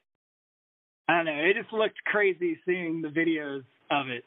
I 1.08 1.16
don't 1.16 1.24
know. 1.26 1.32
It 1.44 1.56
just 1.60 1.72
looked 1.72 1.96
crazy 2.04 2.58
seeing 2.66 3.02
the 3.02 3.08
videos 3.08 3.64
of 3.90 4.08
it, 4.08 4.22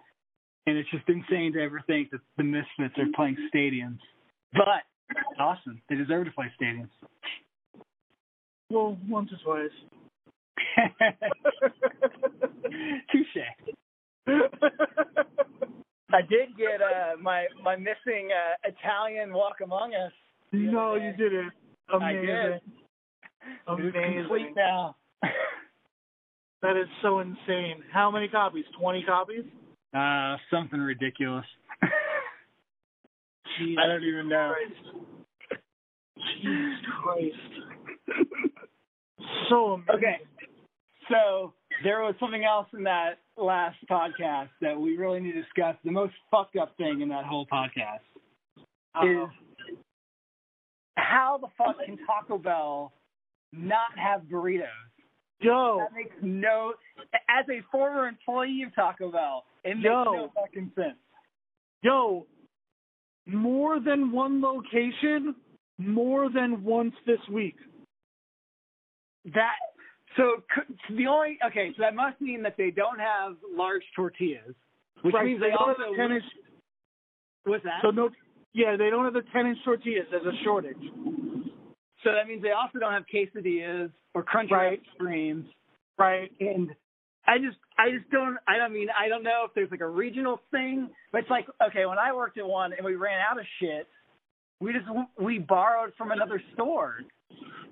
and 0.68 0.78
it's 0.78 0.90
just 0.92 1.08
insane 1.08 1.54
to 1.54 1.62
ever 1.62 1.82
think 1.88 2.12
that 2.12 2.20
the 2.38 2.44
Misfits 2.44 2.98
are 2.98 3.08
playing 3.16 3.38
stadiums. 3.54 4.00
But 4.54 4.84
awesome, 5.40 5.82
they 5.90 5.96
deserve 5.96 6.26
to 6.26 6.32
play 6.32 6.52
stadiums. 6.62 6.90
well, 8.70 8.98
once 9.08 9.32
or 9.32 9.38
twice. 9.44 9.72
Touche. 13.12 13.44
I 16.12 16.22
did 16.22 16.58
get 16.58 16.82
uh 16.82 17.18
my 17.22 17.46
my 17.64 17.76
missing 17.76 18.30
uh 18.34 18.56
Italian 18.68 19.34
Walk 19.34 19.58
Among 19.64 19.94
Us. 19.94 20.12
the 20.52 20.58
other 20.68 20.72
no, 20.72 20.98
day. 20.98 21.06
you 21.06 21.14
didn't. 21.30 21.52
I 21.90 21.96
Amazing. 22.12 22.26
did. 22.26 22.36
It 22.38 22.60
is 22.60 23.58
Amazing. 23.68 24.14
complete 24.22 24.56
now. 24.56 24.96
That 26.62 26.76
is 26.76 26.88
so 27.02 27.20
insane. 27.20 27.82
How 27.94 28.12
many 28.12 28.28
copies? 28.28 28.66
Twenty 28.78 29.02
copies? 29.04 29.46
uh, 29.96 30.36
something 30.52 30.80
ridiculous. 30.82 31.46
Jesus 33.58 33.78
I 33.82 33.88
don't 33.88 34.04
even 34.04 34.28
know. 34.28 34.54
Christ. 34.54 34.82
Jesus 36.42 36.80
Christ. 37.02 37.52
So 39.50 39.56
amazing. 39.74 39.96
Okay. 39.96 40.18
So 41.10 41.54
there 41.84 42.02
was 42.02 42.16
something 42.20 42.44
else 42.44 42.68
in 42.74 42.84
that 42.84 43.20
last 43.38 43.78
podcast 43.90 44.50
that 44.62 44.80
we 44.80 44.98
really 44.98 45.20
need 45.20 45.34
to 45.34 45.42
discuss. 45.42 45.76
The 45.84 45.92
most 45.92 46.14
fucked 46.32 46.56
up 46.58 46.76
thing 46.78 47.02
in 47.02 47.10
that 47.10 47.26
whole 47.26 47.46
podcast 47.48 48.00
Uh-oh. 48.96 49.24
is 49.26 49.30
how 50.98 51.40
the 51.42 51.48
fuck 51.58 51.78
can 51.86 51.98
Taco 52.06 52.38
Bell 52.38 52.92
not 53.54 53.98
have 53.98 54.22
burritos? 54.24 54.66
Yo, 55.42 55.78
That 55.80 55.96
makes 55.96 56.16
no. 56.22 56.74
As 57.30 57.46
a 57.50 57.62
former 57.72 58.08
employee 58.08 58.64
of 58.68 58.76
Taco 58.76 59.10
Bell, 59.12 59.46
it 59.64 59.76
makes 59.76 59.86
Yo. 59.86 60.04
no 60.04 60.32
fucking 60.36 60.72
sense. 60.76 60.98
yo, 61.82 62.28
more 63.26 63.80
than 63.80 64.12
one 64.12 64.42
location, 64.42 65.36
more 65.78 66.30
than 66.30 66.64
once 66.64 66.94
this 67.06 67.20
week. 67.32 67.56
That 69.34 69.56
so 70.18 70.44
c- 70.56 70.96
the 70.96 71.08
only 71.08 71.38
okay, 71.48 71.72
so 71.76 71.82
that 71.82 71.96
must 71.96 72.20
mean 72.22 72.42
that 72.44 72.56
they 72.58 72.72
don't 72.72 73.00
have 73.00 73.36
large 73.56 73.84
tortillas, 73.96 74.56
which 75.02 75.14
Right, 75.14 75.26
means 75.26 75.40
they 75.42 75.48
they 75.50 75.54
also 75.54 75.96
10 75.96 76.12
inch, 76.12 76.24
what's 77.46 77.64
that? 77.64 77.80
so 77.82 77.92
no, 77.92 78.10
yeah, 78.54 78.76
they 78.78 78.90
don't 78.90 79.06
have 79.06 79.14
the 79.14 79.24
10 79.34 79.46
inch 79.48 79.58
tortillas. 79.64 80.08
There's 80.12 80.26
a 80.26 80.44
shortage. 80.44 80.78
So 82.04 82.14
that 82.14 82.28
means 82.28 82.42
they 82.42 82.52
also 82.52 82.80
don't 82.80 82.94
have 82.94 83.04
quesadillas 83.14 83.92
or 84.14 84.24
crunchy 84.24 84.52
Right. 84.52 84.82
streams. 84.96 85.46
Right. 85.98 86.32
And 86.40 86.70
I 87.28 87.38
just 87.38 87.58
I 87.78 87.92
just 87.92 88.10
don't 88.10 88.38
I 88.48 88.58
don't 88.58 88.74
mean 88.74 88.88
I 88.98 89.10
don't 89.10 89.24
know 89.24 89.44
if 89.46 89.54
there's 89.54 89.70
like 89.70 89.82
a 89.82 89.88
regional 89.88 90.40
thing, 90.50 90.90
but 91.12 91.20
it's 91.20 91.30
like 91.30 91.46
okay, 91.70 91.86
when 91.86 92.00
I 92.00 92.14
worked 92.14 92.38
at 92.38 92.48
one 92.48 92.72
and 92.74 92.86
we 92.86 92.96
ran 92.96 93.20
out 93.20 93.38
of 93.40 93.46
shit, 93.62 93.86
we 94.62 94.72
just 94.74 94.86
we 95.20 95.40
borrowed 95.40 95.92
from 95.98 96.12
another 96.12 96.42
store. 96.54 97.02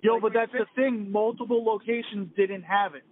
Yo, 0.01 0.19
but 0.19 0.33
that's 0.33 0.51
the 0.51 0.65
thing. 0.75 1.11
Multiple 1.11 1.63
locations 1.65 2.29
didn't 2.35 2.63
have 2.63 2.95
it. 2.95 3.03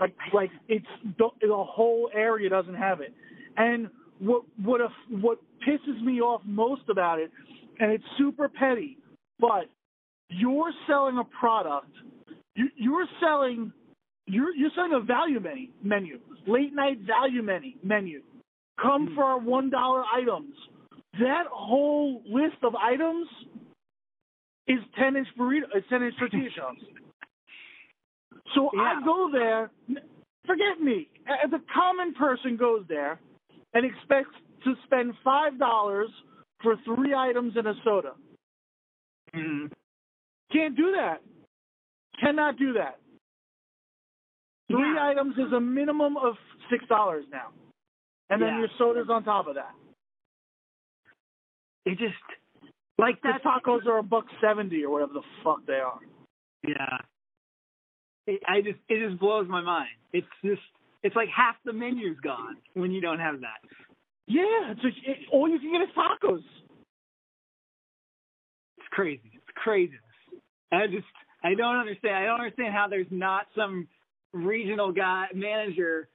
Like, 0.00 0.14
like 0.32 0.50
it's 0.68 0.86
the, 1.18 1.28
the 1.40 1.54
whole 1.54 2.10
area 2.14 2.48
doesn't 2.48 2.74
have 2.74 3.00
it. 3.00 3.14
And 3.56 3.88
what 4.18 4.42
what 4.62 4.80
a, 4.80 4.88
what 5.10 5.38
pisses 5.66 6.00
me 6.02 6.20
off 6.20 6.42
most 6.44 6.82
about 6.90 7.18
it, 7.18 7.30
and 7.78 7.92
it's 7.92 8.04
super 8.18 8.48
petty, 8.48 8.98
but 9.38 9.66
you're 10.30 10.72
selling 10.86 11.18
a 11.18 11.24
product. 11.38 11.90
You, 12.56 12.68
you're 12.76 13.06
selling 13.20 13.72
you're 14.26 14.54
you're 14.54 14.70
selling 14.74 14.92
a 14.94 15.00
value 15.00 15.40
menu 15.40 15.68
menu, 15.82 16.18
late 16.46 16.74
night 16.74 16.98
value 17.06 17.42
menu 17.42 17.72
menu. 17.82 18.22
Come 18.80 19.08
Hmm. 19.08 19.14
for 19.14 19.24
our 19.24 19.38
one 19.38 19.70
dollar 19.70 20.04
items. 20.14 20.54
That 21.20 21.44
whole 21.50 22.22
list 22.26 22.56
of 22.62 22.74
items 22.74 23.28
is 24.68 24.78
ten 24.98 25.16
inch 25.16 25.28
burrito, 25.38 25.64
is 25.76 25.84
ten 25.88 26.02
inch 26.02 26.14
tortilla 26.18 26.48
shops. 26.54 26.80
So 28.54 28.70
I 28.78 29.00
go 29.04 29.30
there. 29.32 29.70
Forget 30.46 30.80
me. 30.80 31.08
As 31.26 31.52
a 31.52 31.60
common 31.72 32.14
person 32.14 32.56
goes 32.56 32.84
there 32.88 33.20
and 33.74 33.86
expects 33.86 34.34
to 34.64 34.74
spend 34.84 35.14
five 35.24 35.58
dollars 35.58 36.08
for 36.62 36.76
three 36.84 37.14
items 37.14 37.54
and 37.56 37.66
a 37.66 37.74
soda. 37.84 38.12
Mm-hmm. 39.34 39.66
Can't 40.52 40.76
do 40.76 40.92
that. 40.92 41.22
Cannot 42.20 42.58
do 42.58 42.72
that. 42.74 42.98
Three 44.70 44.94
Yeah. 44.94 45.08
items 45.08 45.36
is 45.38 45.52
a 45.52 45.60
minimum 45.60 46.16
of 46.16 46.34
six 46.70 46.84
dollars 46.86 47.24
now, 47.30 47.52
and 48.30 48.40
then 48.40 48.54
Yeah. 48.54 48.58
your 48.60 48.68
soda's 48.78 49.08
on 49.10 49.24
top 49.24 49.46
of 49.46 49.54
that. 49.54 49.74
It 51.84 51.98
just 51.98 52.14
like 52.98 53.20
The 53.22 53.30
that 53.32 53.42
tacos 53.42 53.86
are 53.86 53.98
a 53.98 54.02
buck 54.02 54.26
seventy 54.40 54.84
or 54.84 54.90
whatever 54.90 55.12
the 55.14 55.22
fuck 55.42 55.66
they 55.66 55.74
are. 55.74 55.98
Yeah. 56.66 56.98
It, 58.26 58.40
I 58.46 58.60
just 58.60 58.78
it 58.88 59.08
just 59.08 59.20
blows 59.20 59.48
my 59.48 59.60
mind. 59.60 59.90
It's 60.12 60.26
just 60.44 60.62
it's 61.02 61.16
like 61.16 61.28
half 61.34 61.56
the 61.64 61.72
menu's 61.72 62.18
gone 62.22 62.56
when 62.74 62.90
you 62.92 63.00
don't 63.00 63.18
have 63.18 63.40
that. 63.40 63.68
Yeah, 64.26 64.70
it's 64.70 64.84
a, 64.84 64.88
it, 64.88 65.18
all 65.32 65.48
you 65.48 65.58
can 65.58 65.72
get 65.72 65.82
is 65.82 65.88
tacos. 65.96 66.44
It's 68.78 68.88
crazy. 68.90 69.32
It's 69.34 69.44
craziness. 69.56 70.00
I 70.70 70.86
just 70.86 71.06
I 71.42 71.54
don't 71.54 71.76
understand. 71.76 72.16
I 72.16 72.26
don't 72.26 72.40
understand 72.40 72.72
how 72.72 72.86
there's 72.88 73.06
not 73.10 73.46
some 73.56 73.88
regional 74.32 74.92
guy 74.92 75.26
manager 75.34 76.08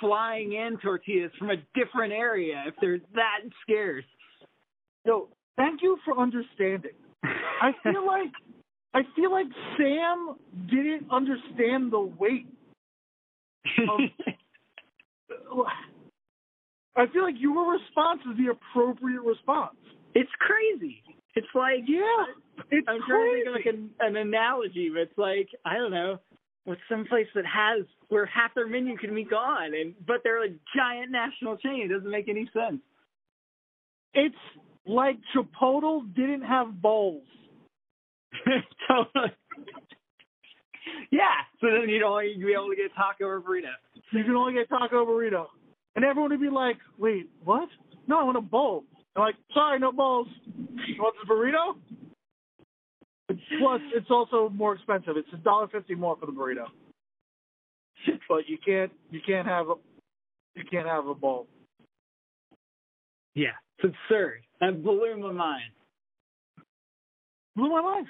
flying 0.00 0.52
in 0.52 0.78
tortillas 0.82 1.32
from 1.38 1.50
a 1.50 1.56
different 1.74 2.12
area 2.12 2.64
if 2.66 2.74
they're 2.80 3.00
that 3.14 3.40
scarce. 3.62 4.04
Yo, 5.04 5.28
thank 5.56 5.82
you 5.82 5.98
for 6.04 6.18
understanding. 6.18 6.92
I 7.22 7.72
feel 7.82 8.06
like 8.14 8.32
I 8.94 9.02
feel 9.16 9.32
like 9.32 9.46
Sam 9.76 10.36
didn't 10.68 11.10
understand 11.10 11.92
the 11.92 12.00
weight. 12.00 12.46
Um, 13.88 14.10
I 16.96 17.06
feel 17.12 17.22
like 17.24 17.34
your 17.38 17.72
response 17.72 18.20
is 18.30 18.36
the 18.38 18.52
appropriate 18.52 19.22
response. 19.22 19.76
it's 20.14 20.30
crazy. 20.38 21.02
It's 21.34 21.46
like 21.54 21.82
Yeah, 21.88 22.04
It's 22.70 22.86
I'm 22.88 23.00
trying 23.08 23.30
to 23.30 23.32
think 23.34 23.48
of 23.48 23.52
like 23.54 23.66
an, 23.74 23.90
an 24.00 24.16
analogy, 24.16 24.90
but 24.90 25.00
it's 25.02 25.18
like 25.18 25.48
I 25.64 25.74
don't 25.74 25.90
know, 25.90 26.20
what's 26.64 26.80
some 26.88 27.04
place 27.06 27.26
that 27.34 27.44
has 27.46 27.84
where 28.08 28.26
half 28.26 28.54
their 28.54 28.68
menu 28.68 28.96
can 28.96 29.14
be 29.14 29.24
gone, 29.24 29.74
and 29.74 29.94
but 30.06 30.18
they're 30.22 30.44
a 30.44 30.50
giant 30.76 31.10
national 31.10 31.56
chain. 31.56 31.82
It 31.84 31.88
doesn't 31.92 32.10
make 32.10 32.28
any 32.28 32.48
sense. 32.52 32.80
It's 34.12 34.36
like 34.86 35.16
Chipotle 35.34 36.14
didn't 36.14 36.42
have 36.42 36.80
bowls. 36.80 37.22
totally. 38.88 39.32
Yeah. 41.10 41.40
So 41.60 41.68
then 41.68 41.88
you'd 41.88 42.02
only 42.02 42.34
be 42.36 42.52
able 42.52 42.68
to 42.70 42.76
get 42.76 42.94
taco 42.94 43.24
or 43.24 43.40
burrito. 43.40 43.72
You 44.12 44.24
can 44.24 44.34
only 44.36 44.52
get 44.52 44.68
taco 44.68 45.06
burrito. 45.06 45.46
And 45.96 46.04
everyone 46.04 46.30
would 46.30 46.40
be 46.40 46.50
like, 46.50 46.76
wait, 46.98 47.30
what? 47.44 47.68
No, 48.06 48.20
I 48.20 48.24
want 48.24 48.36
a 48.36 48.42
bowl. 48.42 48.84
I'm 49.16 49.22
like, 49.22 49.36
sorry, 49.52 49.78
no 49.78 49.92
bowls. 49.92 50.26
You 50.86 50.96
want 51.00 51.14
the 51.22 51.32
burrito? 51.32 51.76
Plus, 53.58 53.80
it's 53.94 54.10
also 54.10 54.50
more 54.50 54.74
expensive. 54.74 55.16
It's 55.16 55.28
a 55.32 55.38
dollar 55.38 55.68
fifty 55.68 55.94
more 55.94 56.16
for 56.16 56.26
the 56.26 56.32
burrito. 56.32 56.66
But 58.28 58.48
you 58.48 58.58
can't, 58.64 58.92
you 59.10 59.20
can't 59.26 59.46
have, 59.46 59.68
a, 59.68 59.74
you 60.54 60.64
can't 60.70 60.86
have 60.86 61.06
a 61.06 61.14
bowl. 61.14 61.46
Yeah. 63.34 63.52
It's 63.78 63.94
absurd. 64.10 64.43
That 64.60 64.82
blew 64.82 65.16
my 65.18 65.32
mind. 65.32 65.72
Blew 67.56 67.70
my 67.70 67.82
mind. 67.82 68.06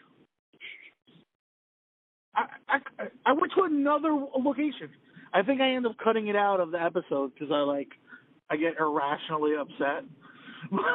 I, 2.37 2.45
I, 2.69 2.79
I 3.27 3.33
went 3.33 3.53
to 3.57 3.63
another 3.65 4.11
location. 4.39 4.91
I 5.33 5.43
think 5.43 5.61
I 5.61 5.75
end 5.75 5.87
up 5.87 5.97
cutting 6.03 6.29
it 6.29 6.37
out 6.37 6.61
of 6.61 6.71
the 6.71 6.83
episode 6.83 7.33
because 7.35 7.51
I 7.53 7.61
like, 7.61 7.89
I 8.51 8.57
get 8.57 8.75
irrationally 8.79 9.53
upset. 9.59 10.05
um, 10.73 10.87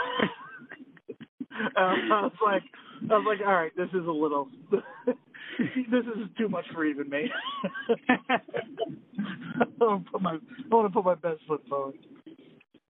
I 1.77 2.21
was 2.23 2.31
like, 2.45 2.63
I 3.09 3.13
was 3.17 3.25
like, 3.27 3.47
all 3.47 3.53
right, 3.53 3.71
this 3.75 3.89
is 3.89 4.05
a 4.07 4.11
little, 4.11 4.47
this 4.71 6.05
is 6.05 6.29
too 6.37 6.49
much 6.49 6.65
for 6.73 6.85
even 6.85 7.09
me. 7.09 7.29
I 8.29 9.65
want 9.79 10.05
to 10.05 10.11
put 10.11 10.21
my, 10.21 10.31
I 10.33 10.75
want 10.75 10.87
to 10.87 10.93
put 10.93 11.05
my 11.05 11.15
best 11.15 11.41
foot 11.47 11.61
forward. 11.69 11.95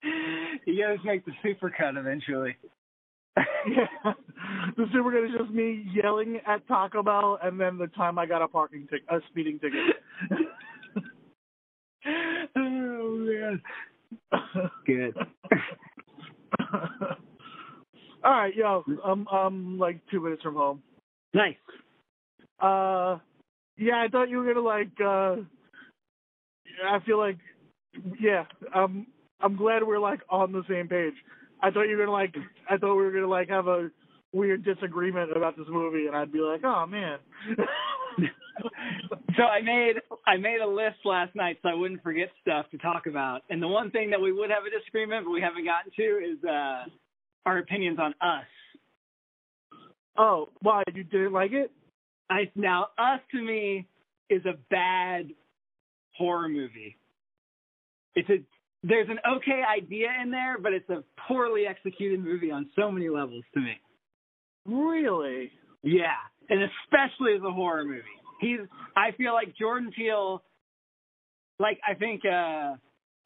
You 0.66 0.82
gotta 0.82 0.96
make 1.04 1.24
the 1.24 1.32
supercut 1.44 1.98
eventually. 1.98 2.56
Yeah, 3.36 3.86
the 4.76 4.84
supercut 4.94 5.24
is 5.26 5.32
just 5.38 5.50
me 5.50 5.86
yelling 5.92 6.40
at 6.46 6.66
Taco 6.68 7.02
Bell, 7.02 7.38
and 7.42 7.60
then 7.60 7.78
the 7.78 7.88
time 7.88 8.18
I 8.18 8.26
got 8.26 8.42
a 8.42 8.48
parking 8.48 8.86
ticket, 8.90 9.06
a 9.10 9.18
speeding 9.30 9.58
ticket. 9.58 9.96
oh 12.56 13.16
man. 13.18 13.60
Good. 14.86 15.14
All 18.24 18.30
right, 18.30 18.54
yo, 18.54 18.84
I'm 19.04 19.26
I'm 19.28 19.78
like 19.78 20.00
two 20.10 20.20
minutes 20.20 20.42
from 20.42 20.54
home. 20.54 20.82
Nice. 21.34 21.56
Uh, 22.60 23.18
yeah, 23.76 24.02
I 24.02 24.08
thought 24.10 24.28
you 24.28 24.38
were 24.38 24.46
gonna 24.46 24.60
like. 24.66 24.90
uh 25.04 25.36
I 26.86 26.98
feel 27.04 27.18
like, 27.18 27.38
yeah, 28.20 28.44
um, 28.74 29.06
I'm 29.40 29.56
glad 29.56 29.82
we're 29.82 29.98
like 29.98 30.20
on 30.30 30.52
the 30.52 30.62
same 30.68 30.88
page. 30.88 31.14
I 31.62 31.70
thought 31.70 31.84
you 31.84 31.96
were 31.96 32.04
gonna 32.04 32.16
like. 32.16 32.34
I 32.68 32.76
thought 32.76 32.96
we 32.96 33.04
were 33.04 33.12
gonna 33.12 33.28
like 33.28 33.48
have 33.48 33.66
a 33.68 33.90
weird 34.32 34.64
disagreement 34.64 35.36
about 35.36 35.56
this 35.56 35.66
movie, 35.68 36.06
and 36.06 36.16
I'd 36.16 36.32
be 36.32 36.40
like, 36.40 36.62
oh 36.64 36.86
man. 36.86 37.18
So 39.36 39.42
I 39.42 39.60
made 39.62 39.94
I 40.26 40.36
made 40.36 40.60
a 40.60 40.68
list 40.68 40.98
last 41.04 41.34
night 41.34 41.58
so 41.62 41.68
I 41.68 41.74
wouldn't 41.74 42.02
forget 42.02 42.28
stuff 42.40 42.66
to 42.70 42.78
talk 42.78 43.06
about. 43.06 43.42
And 43.50 43.60
the 43.60 43.68
one 43.68 43.90
thing 43.90 44.10
that 44.10 44.20
we 44.20 44.32
would 44.32 44.50
have 44.50 44.62
a 44.64 44.70
disagreement 44.70 45.24
but 45.26 45.32
we 45.32 45.40
haven't 45.40 45.64
gotten 45.64 45.90
to 45.96 46.02
is 46.02 46.44
uh 46.44 46.84
our 47.46 47.58
opinions 47.58 47.98
on 48.00 48.14
us. 48.20 48.44
oh, 50.16 50.48
why 50.62 50.82
you 50.94 51.04
didn't 51.04 51.32
like 51.32 51.52
it? 51.52 51.72
I 52.30 52.50
now 52.54 52.88
us 52.96 53.20
to 53.32 53.42
me 53.42 53.86
is 54.30 54.44
a 54.46 54.54
bad 54.70 55.30
horror 56.16 56.48
movie. 56.48 56.96
It's 58.14 58.30
a 58.30 58.38
there's 58.86 59.08
an 59.08 59.18
okay 59.36 59.62
idea 59.66 60.08
in 60.22 60.30
there, 60.30 60.58
but 60.58 60.72
it's 60.72 60.88
a 60.90 61.02
poorly 61.26 61.66
executed 61.66 62.22
movie 62.22 62.50
on 62.50 62.68
so 62.76 62.90
many 62.90 63.08
levels 63.08 63.44
to 63.54 63.60
me. 63.60 63.80
Really? 64.66 65.50
Yeah, 65.82 66.16
and 66.48 66.60
especially 66.62 67.34
as 67.34 67.42
a 67.46 67.50
horror 67.50 67.84
movie. 67.84 68.02
He's 68.40 68.60
I 68.96 69.12
feel 69.16 69.32
like 69.32 69.56
Jordan 69.56 69.90
Peele 69.94 70.42
like 71.58 71.78
I 71.88 71.94
think 71.94 72.22
uh 72.24 72.74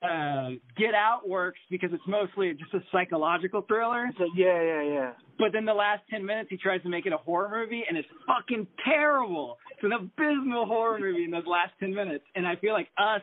uh 0.05 0.51
Get 0.77 0.95
Out 0.95 1.29
works 1.29 1.59
because 1.71 1.91
it's 1.93 2.07
mostly 2.07 2.53
just 2.53 2.73
a 2.75 2.81
psychological 2.93 3.63
thriller. 3.63 4.11
So 4.17 4.27
yeah, 4.37 4.63
yeah, 4.63 4.83
yeah. 4.83 5.13
But 5.39 5.49
then 5.53 5.65
the 5.65 5.75
last 5.75 6.03
ten 6.09 6.25
minutes 6.25 6.51
he 6.51 6.57
tries 6.57 6.83
to 6.83 6.89
make 6.89 7.07
it 7.07 7.13
a 7.13 7.17
horror 7.17 7.51
movie 7.51 7.83
and 7.89 7.97
it's 7.99 8.09
fucking 8.27 8.67
terrible. 8.85 9.59
It's 9.73 9.83
an 9.83 9.93
abysmal 9.93 10.67
horror 10.67 11.01
movie 11.01 11.25
in 11.25 11.33
those 11.33 11.47
last 11.47 11.73
ten 11.81 11.93
minutes. 11.93 12.25
And 12.37 12.47
I 12.47 12.55
feel 12.57 12.73
like 12.73 12.89
us 12.97 13.23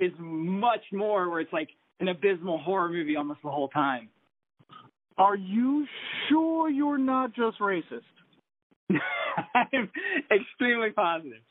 is 0.00 0.12
much 0.18 0.82
more 0.92 1.28
where 1.28 1.40
it's 1.40 1.52
like 1.52 1.68
an 2.00 2.08
abysmal 2.08 2.58
horror 2.58 2.88
movie 2.88 3.16
almost 3.16 3.40
the 3.44 3.50
whole 3.50 3.68
time. 3.68 4.08
Are 5.18 5.36
you 5.36 5.86
sure 6.28 6.70
you're 6.70 6.98
not 6.98 7.34
just 7.34 7.58
racist? 7.58 8.00
I'm 9.54 9.90
extremely 10.30 10.90
positive. 10.90 11.42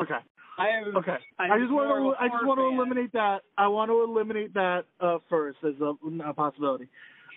Okay. 0.00 0.18
I 0.58 0.68
am 0.68 0.96
Okay. 0.96 1.16
I'm 1.38 1.52
I 1.52 1.58
just 1.58 1.70
want 1.70 1.88
to 1.88 2.22
I 2.22 2.28
just 2.28 2.46
want 2.46 2.58
to 2.58 2.66
eliminate 2.66 3.12
that. 3.12 3.42
I 3.56 3.68
want 3.68 3.90
to 3.90 4.02
eliminate 4.02 4.54
that 4.54 4.84
uh 5.00 5.18
first 5.28 5.58
as 5.64 5.74
a, 5.80 5.94
a 6.28 6.34
possibility. 6.34 6.88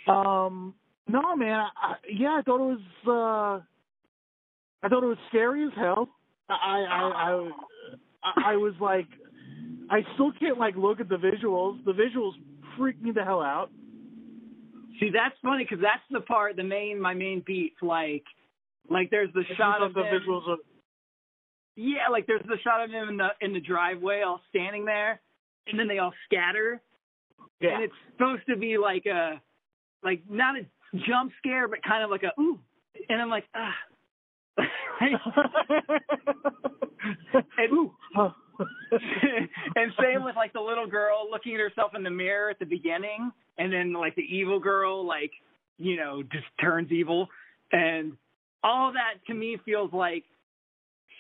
Um 0.08 0.74
no 1.08 1.36
man, 1.36 1.66
I, 1.82 1.96
yeah, 2.10 2.38
I 2.40 2.42
thought 2.42 2.62
it 2.62 2.78
was 2.78 2.80
uh 3.06 3.64
I 4.86 4.90
thought 4.90 5.04
it 5.04 5.08
was 5.08 5.18
scary 5.28 5.66
as 5.66 5.72
hell. 5.76 6.10
I 6.50 6.54
I 6.54 7.32
I 7.32 7.50
I, 8.24 8.54
I 8.54 8.56
was 8.56 8.74
like 8.80 9.08
I 9.90 10.02
still 10.14 10.32
can't 10.40 10.60
like 10.60 10.76
look 10.76 11.00
at 11.00 11.10
the 11.10 11.18
visuals. 11.18 11.84
The 11.86 11.94
visuals 11.94 12.34
freak 12.78 13.02
me 13.02 13.12
the 13.12 13.24
hell 13.24 13.42
out. 13.42 13.70
See, 15.00 15.10
that's 15.14 15.36
funny 15.42 15.64
because 15.64 15.82
that's 15.82 16.04
the 16.12 16.22
part, 16.22 16.56
the 16.56 16.64
main, 16.64 17.00
my 17.00 17.14
main 17.14 17.42
beat. 17.46 17.74
Like, 17.82 18.26
like 18.90 19.10
there's 19.10 19.34
the 19.34 19.44
shot 19.58 19.82
of 19.82 19.94
the 19.94 20.02
him, 20.02 20.22
visuals 20.22 20.48
are 20.48 20.58
yeah, 21.76 22.10
like 22.12 22.28
there's 22.28 22.44
the 22.46 22.58
shot 22.62 22.84
of 22.84 22.92
him 22.92 23.08
in 23.08 23.18
the 23.18 23.30
in 23.40 23.54
the 23.54 23.62
driveway, 23.62 24.22
all 24.22 24.42
standing 24.50 24.84
there, 24.84 25.22
and 25.68 25.80
then 25.80 25.88
they 25.88 26.00
all 26.00 26.12
scatter, 26.26 26.82
yeah. 27.62 27.76
and 27.76 27.84
it's 27.84 27.94
supposed 28.12 28.42
to 28.50 28.58
be 28.58 28.78
like 28.78 29.06
a, 29.06 29.42
like 30.04 30.22
not 30.30 30.58
a 30.58 30.66
jump 31.08 31.32
scare, 31.38 31.70
but 31.70 31.82
kind 31.82 32.04
of 32.04 32.10
like 32.10 32.24
a 32.24 32.40
ooh, 32.40 32.60
and 33.08 33.22
I'm 33.22 33.30
like 33.30 33.46
ah. 33.56 33.74
and, 37.58 37.72
Ooh. 37.72 37.94
Huh. 38.14 38.32
and 38.92 39.92
same 40.02 40.24
with 40.24 40.36
like 40.36 40.54
the 40.54 40.60
little 40.60 40.88
girl 40.88 41.28
looking 41.30 41.54
at 41.54 41.60
herself 41.60 41.92
in 41.96 42.04
the 42.04 42.10
mirror 42.10 42.50
at 42.50 42.60
the 42.60 42.66
beginning, 42.66 43.32
and 43.58 43.72
then 43.72 43.94
like 43.94 44.16
the 44.16 44.22
evil 44.24 44.60
girl, 44.60 45.06
like 45.06 45.32
you 45.78 45.96
know, 45.96 46.24
just 46.24 46.46
turns 46.62 46.92
evil, 46.92 47.28
and 47.72 48.14
all 48.64 48.92
that 48.94 49.26
to 49.28 49.34
me 49.34 49.58
feels 49.64 49.94
like 49.94 50.24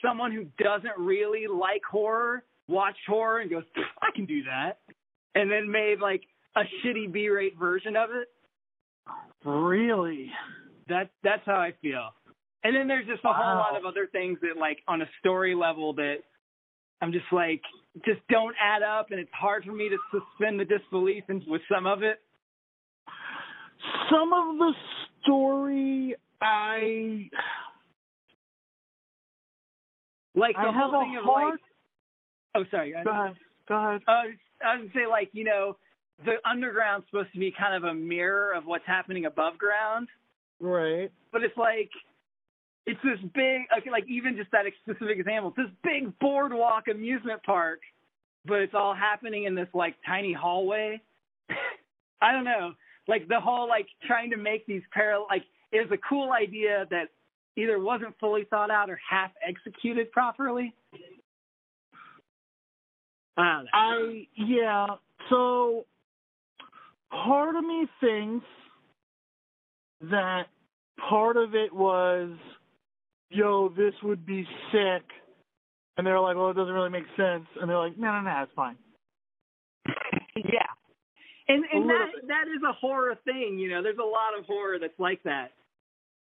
someone 0.04 0.32
who 0.32 0.46
doesn't 0.64 0.98
really 0.98 1.46
like 1.48 1.82
horror 1.90 2.44
watched 2.68 3.00
horror 3.08 3.40
and 3.40 3.50
goes, 3.50 3.64
I 4.02 4.10
can 4.16 4.26
do 4.26 4.44
that, 4.44 4.80
and 5.36 5.52
then 5.52 5.70
made 5.70 6.00
like 6.00 6.22
a 6.56 6.62
shitty 6.62 7.12
B-rate 7.12 7.58
version 7.58 7.96
of 7.96 8.10
it. 8.12 8.28
really? 9.44 10.32
That 10.88 11.10
that's 11.24 11.46
how 11.46 11.56
I 11.56 11.74
feel. 11.82 12.10
And 12.64 12.76
then 12.76 12.88
there's 12.88 13.08
just 13.08 13.24
a 13.24 13.32
whole 13.32 13.56
lot 13.56 13.78
of 13.78 13.86
other 13.86 14.08
things 14.12 14.40
that 14.42 14.60
like 14.60 14.80
on 14.88 15.02
a 15.02 15.06
story 15.20 15.56
level 15.56 15.94
that 15.94 16.18
I'm 17.02 17.12
just 17.12 17.26
like 17.32 17.62
just 18.06 18.20
don't 18.30 18.56
add 18.62 18.84
up 18.84 19.12
and 19.12 19.20
it's 19.20 19.32
hard 19.34 19.64
for 19.64 19.72
me 19.72 19.90
to 19.90 19.98
suspend 20.12 20.60
the 20.60 20.66
disbelief 20.66 21.24
in, 21.30 21.44
with 21.48 21.62
some 21.72 21.86
of 21.86 22.04
it. 22.04 22.20
Some 24.10 24.34
of 24.34 24.58
the 24.58 24.74
story 25.24 26.16
I 26.42 27.30
Like 30.36 30.56
the 30.56 30.62
I 30.62 30.66
have 30.66 30.92
whole 30.92 31.02
a 31.02 31.04
thing 31.04 31.18
of 31.18 31.24
hard 31.26 31.52
like 31.52 31.60
Oh 32.56 32.64
sorry. 32.72 32.96
I, 32.96 33.04
Go 33.04 33.12
ahead. 33.12 33.36
Go 33.68 33.76
ahead. 33.76 34.02
I 34.08 34.26
was 34.26 34.34
uh, 34.62 34.66
I 34.66 34.76
was 34.76 34.90
gonna 34.90 35.06
say 35.06 35.10
like, 35.10 35.30
you 35.34 35.44
know, 35.44 35.78
the 36.26 36.36
underground's 36.50 37.06
supposed 37.10 37.32
to 37.34 37.40
be 37.40 37.54
kind 37.58 37.76
of 37.76 37.90
a 37.90 37.94
mirror 37.94 38.54
of 38.54 38.66
what's 38.66 38.86
happening 38.86 39.26
above 39.26 39.58
ground. 39.58 40.08
Right. 40.60 41.12
But 41.32 41.44
it's 41.44 41.58
like 41.58 41.90
it's 42.86 43.00
this 43.04 43.20
big 43.34 43.62
okay, 43.78 43.92
like 43.92 44.06
even 44.08 44.36
just 44.36 44.52
that 44.52 44.66
specific 44.84 45.20
example, 45.20 45.54
this 45.56 45.68
big 45.84 46.18
boardwalk 46.20 46.86
amusement 46.90 47.42
park, 47.44 47.82
but 48.46 48.62
it's 48.62 48.74
all 48.74 48.96
happening 48.96 49.44
in 49.44 49.56
this 49.56 49.68
like 49.74 49.96
tiny 50.06 50.34
hallway. 50.34 51.02
I 52.22 52.32
don't 52.32 52.46
know. 52.46 52.74
Like 53.08 53.28
the 53.28 53.40
whole 53.40 53.68
like 53.68 53.88
trying 54.06 54.32
to 54.32 54.38
make 54.38 54.66
these 54.66 54.82
parallel 54.92 55.28
like 55.30 55.44
is 55.72 55.90
a 55.92 55.98
cool 55.98 56.32
idea 56.32 56.88
that 56.90 57.10
either 57.56 57.80
wasn't 57.80 58.18
fully 58.20 58.46
thought 58.50 58.72
out 58.72 58.90
or 58.90 59.00
half 59.08 59.32
executed 59.48 60.12
properly. 60.12 60.74
I. 63.38 63.64
I 63.74 64.28
yeah. 64.36 64.88
So 65.30 65.86
part 67.12 67.56
of 67.56 67.64
me 67.64 67.88
thinks 68.00 68.46
that 70.02 70.48
part 71.10 71.38
of 71.38 71.56
it 71.56 71.74
was 71.74 72.32
yo, 73.30 73.70
this 73.70 73.94
would 74.04 74.26
be 74.26 74.48
sick. 74.72 75.04
And 75.98 76.08
they're 76.08 76.20
like, 76.20 76.38
well, 76.38 76.50
it 76.50 76.56
doesn't 76.56 76.74
really 76.74 76.90
make 76.90 77.06
sense. 77.18 77.46
And 77.60 77.70
they're 77.70 77.78
like, 77.78 77.98
no, 77.98 78.12
no, 78.12 78.22
no, 78.22 78.44
it's 78.44 78.52
fine. 78.56 78.78
yeah. 80.36 80.72
And 81.50 81.66
and 81.74 81.90
that 81.90 82.08
that 82.28 82.46
is 82.56 82.62
a 82.68 82.74
horror 82.74 83.16
thing, 83.26 83.58
you 83.58 83.70
know. 83.70 83.82
There's 83.82 83.98
a 83.98 84.04
lot 84.04 84.38
of 84.38 84.46
horror 84.46 84.78
that's 84.80 84.98
like 85.00 85.24
that. 85.24 85.48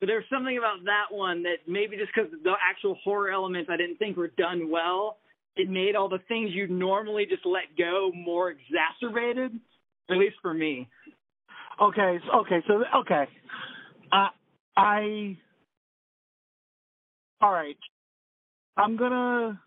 But 0.02 0.08
there's 0.08 0.26
something 0.30 0.58
about 0.58 0.84
that 0.86 1.16
one 1.16 1.44
that 1.44 1.60
maybe 1.68 1.96
just 1.96 2.12
because 2.14 2.30
the 2.44 2.54
actual 2.70 2.98
horror 3.02 3.32
elements 3.32 3.70
I 3.72 3.78
didn't 3.78 3.96
think 3.96 4.18
were 4.18 4.32
done 4.38 4.70
well, 4.70 5.20
it 5.56 5.70
made 5.70 5.96
all 5.96 6.10
the 6.10 6.20
things 6.28 6.50
you'd 6.52 6.70
normally 6.70 7.26
just 7.26 7.46
let 7.46 7.78
go 7.78 8.12
more 8.14 8.52
exacerbated. 8.52 9.58
At 10.10 10.18
least 10.18 10.36
for 10.42 10.54
me. 10.54 10.90
Okay, 11.82 12.20
okay, 12.36 12.64
so 12.68 12.84
okay, 13.00 13.26
uh, 14.12 14.28
I. 14.78 15.38
All 17.42 17.52
right, 17.52 17.78
I'm 18.78 18.98
gonna 18.98 19.60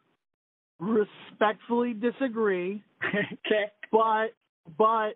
respectfully 0.80 1.94
disagree, 1.94 2.82
okay. 3.08 3.72
but 3.92 4.28
but 4.76 5.14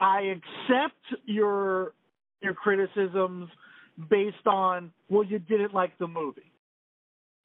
I 0.00 0.34
accept 0.36 1.22
your 1.24 1.92
your 2.40 2.54
criticisms 2.54 3.48
based 4.10 4.46
on 4.46 4.92
well, 5.08 5.24
you 5.24 5.38
didn't 5.38 5.74
like 5.74 5.96
the 5.98 6.06
movie. 6.06 6.52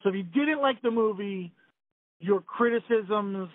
So 0.04 0.10
if 0.10 0.16
you 0.16 0.24
didn't 0.24 0.62
like 0.62 0.82
the 0.82 0.92
movie, 0.92 1.52
your 2.20 2.42
criticisms 2.42 3.50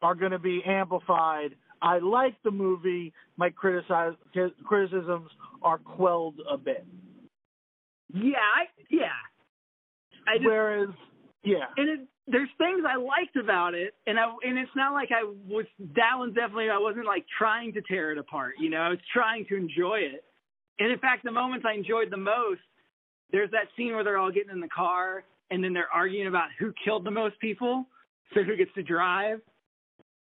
are 0.00 0.14
going 0.14 0.32
to 0.32 0.38
be 0.38 0.62
amplified. 0.66 1.54
I 1.80 1.98
like 1.98 2.34
the 2.44 2.50
movie. 2.50 3.12
My 3.36 3.50
criticize, 3.50 4.14
criticisms 4.64 5.30
are 5.62 5.78
quelled 5.78 6.40
a 6.50 6.56
bit. 6.56 6.86
Yeah, 8.12 8.38
I 8.38 8.64
yeah. 8.90 9.08
I 10.26 10.36
just 10.36 10.46
Whereas, 10.46 10.88
yeah, 11.44 11.66
and 11.76 11.88
it, 11.88 12.00
there's 12.26 12.48
things 12.58 12.84
I 12.88 12.96
liked 12.96 13.36
about 13.36 13.74
it, 13.74 13.94
and 14.06 14.18
I 14.18 14.24
and 14.44 14.58
it's 14.58 14.70
not 14.76 14.92
like 14.92 15.10
I 15.10 15.24
was 15.24 15.66
that 15.96 16.14
one's 16.16 16.34
definitely 16.34 16.70
I 16.70 16.78
wasn't 16.78 17.06
like 17.06 17.26
trying 17.38 17.72
to 17.74 17.82
tear 17.82 18.12
it 18.12 18.18
apart. 18.18 18.54
You 18.58 18.70
know, 18.70 18.78
I 18.78 18.88
was 18.88 18.98
trying 19.12 19.46
to 19.46 19.56
enjoy 19.56 20.00
it. 20.00 20.24
And 20.78 20.90
in 20.90 20.98
fact, 20.98 21.24
the 21.24 21.30
moments 21.30 21.66
I 21.68 21.74
enjoyed 21.74 22.10
the 22.10 22.16
most, 22.16 22.60
there's 23.30 23.50
that 23.50 23.68
scene 23.76 23.92
where 23.94 24.04
they're 24.04 24.18
all 24.18 24.32
getting 24.32 24.50
in 24.50 24.60
the 24.60 24.68
car 24.68 25.24
and 25.50 25.62
then 25.62 25.72
they're 25.72 25.92
arguing 25.92 26.28
about 26.28 26.48
who 26.58 26.72
killed 26.82 27.04
the 27.04 27.10
most 27.10 27.38
people, 27.38 27.84
so 28.34 28.42
who 28.42 28.56
gets 28.56 28.72
to 28.74 28.82
drive. 28.82 29.40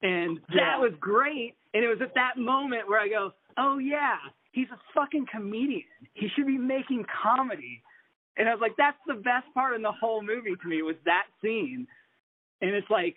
And 0.03 0.41
Yeah. 0.49 0.65
that 0.65 0.81
was 0.81 0.93
great. 1.01 1.57
And 1.75 1.85
it 1.85 1.89
was 1.89 2.01
at 2.01 2.15
that 2.15 2.39
moment 2.39 2.89
where 2.89 3.01
I 3.01 3.09
go, 3.09 3.33
oh 3.57 3.79
yeah, 3.79 4.17
he's 4.53 4.69
a 4.71 4.79
fucking 4.95 5.27
comedian. 5.27 5.83
He 6.15 6.29
should 6.29 6.47
be 6.47 6.57
making 6.57 7.05
comedy. 7.23 7.83
And 8.39 8.49
I 8.49 8.53
was 8.53 8.61
like, 8.61 8.77
that's 8.79 8.99
the 9.07 9.15
best 9.15 9.53
part 9.53 9.75
in 9.75 9.83
the 9.83 9.93
whole 9.93 10.23
movie 10.23 10.55
to 10.63 10.69
me 10.69 10.83
was 10.83 10.97
that 11.05 11.25
scene. 11.43 11.87
And 12.61 12.71
it's 12.71 12.89
like, 12.89 13.17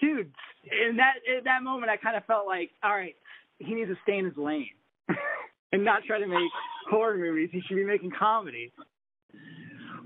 dude, 0.00 0.32
in 0.64 0.96
that 0.96 1.14
in 1.26 1.44
that 1.44 1.62
moment, 1.62 1.90
I 1.90 1.96
kind 1.96 2.16
of 2.16 2.24
felt 2.24 2.46
like, 2.46 2.70
all 2.82 2.94
right, 2.94 3.14
he 3.58 3.74
needs 3.74 3.90
to 3.90 3.96
stay 4.02 4.18
in 4.18 4.24
his 4.24 4.36
lane 4.36 4.70
and 5.72 5.84
not 5.84 6.02
try 6.06 6.18
to 6.18 6.26
make 6.26 6.50
horror 6.90 7.16
movies. 7.16 7.50
He 7.52 7.60
should 7.68 7.76
be 7.76 7.84
making 7.84 8.12
comedy 8.18 8.72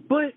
but 0.08 0.32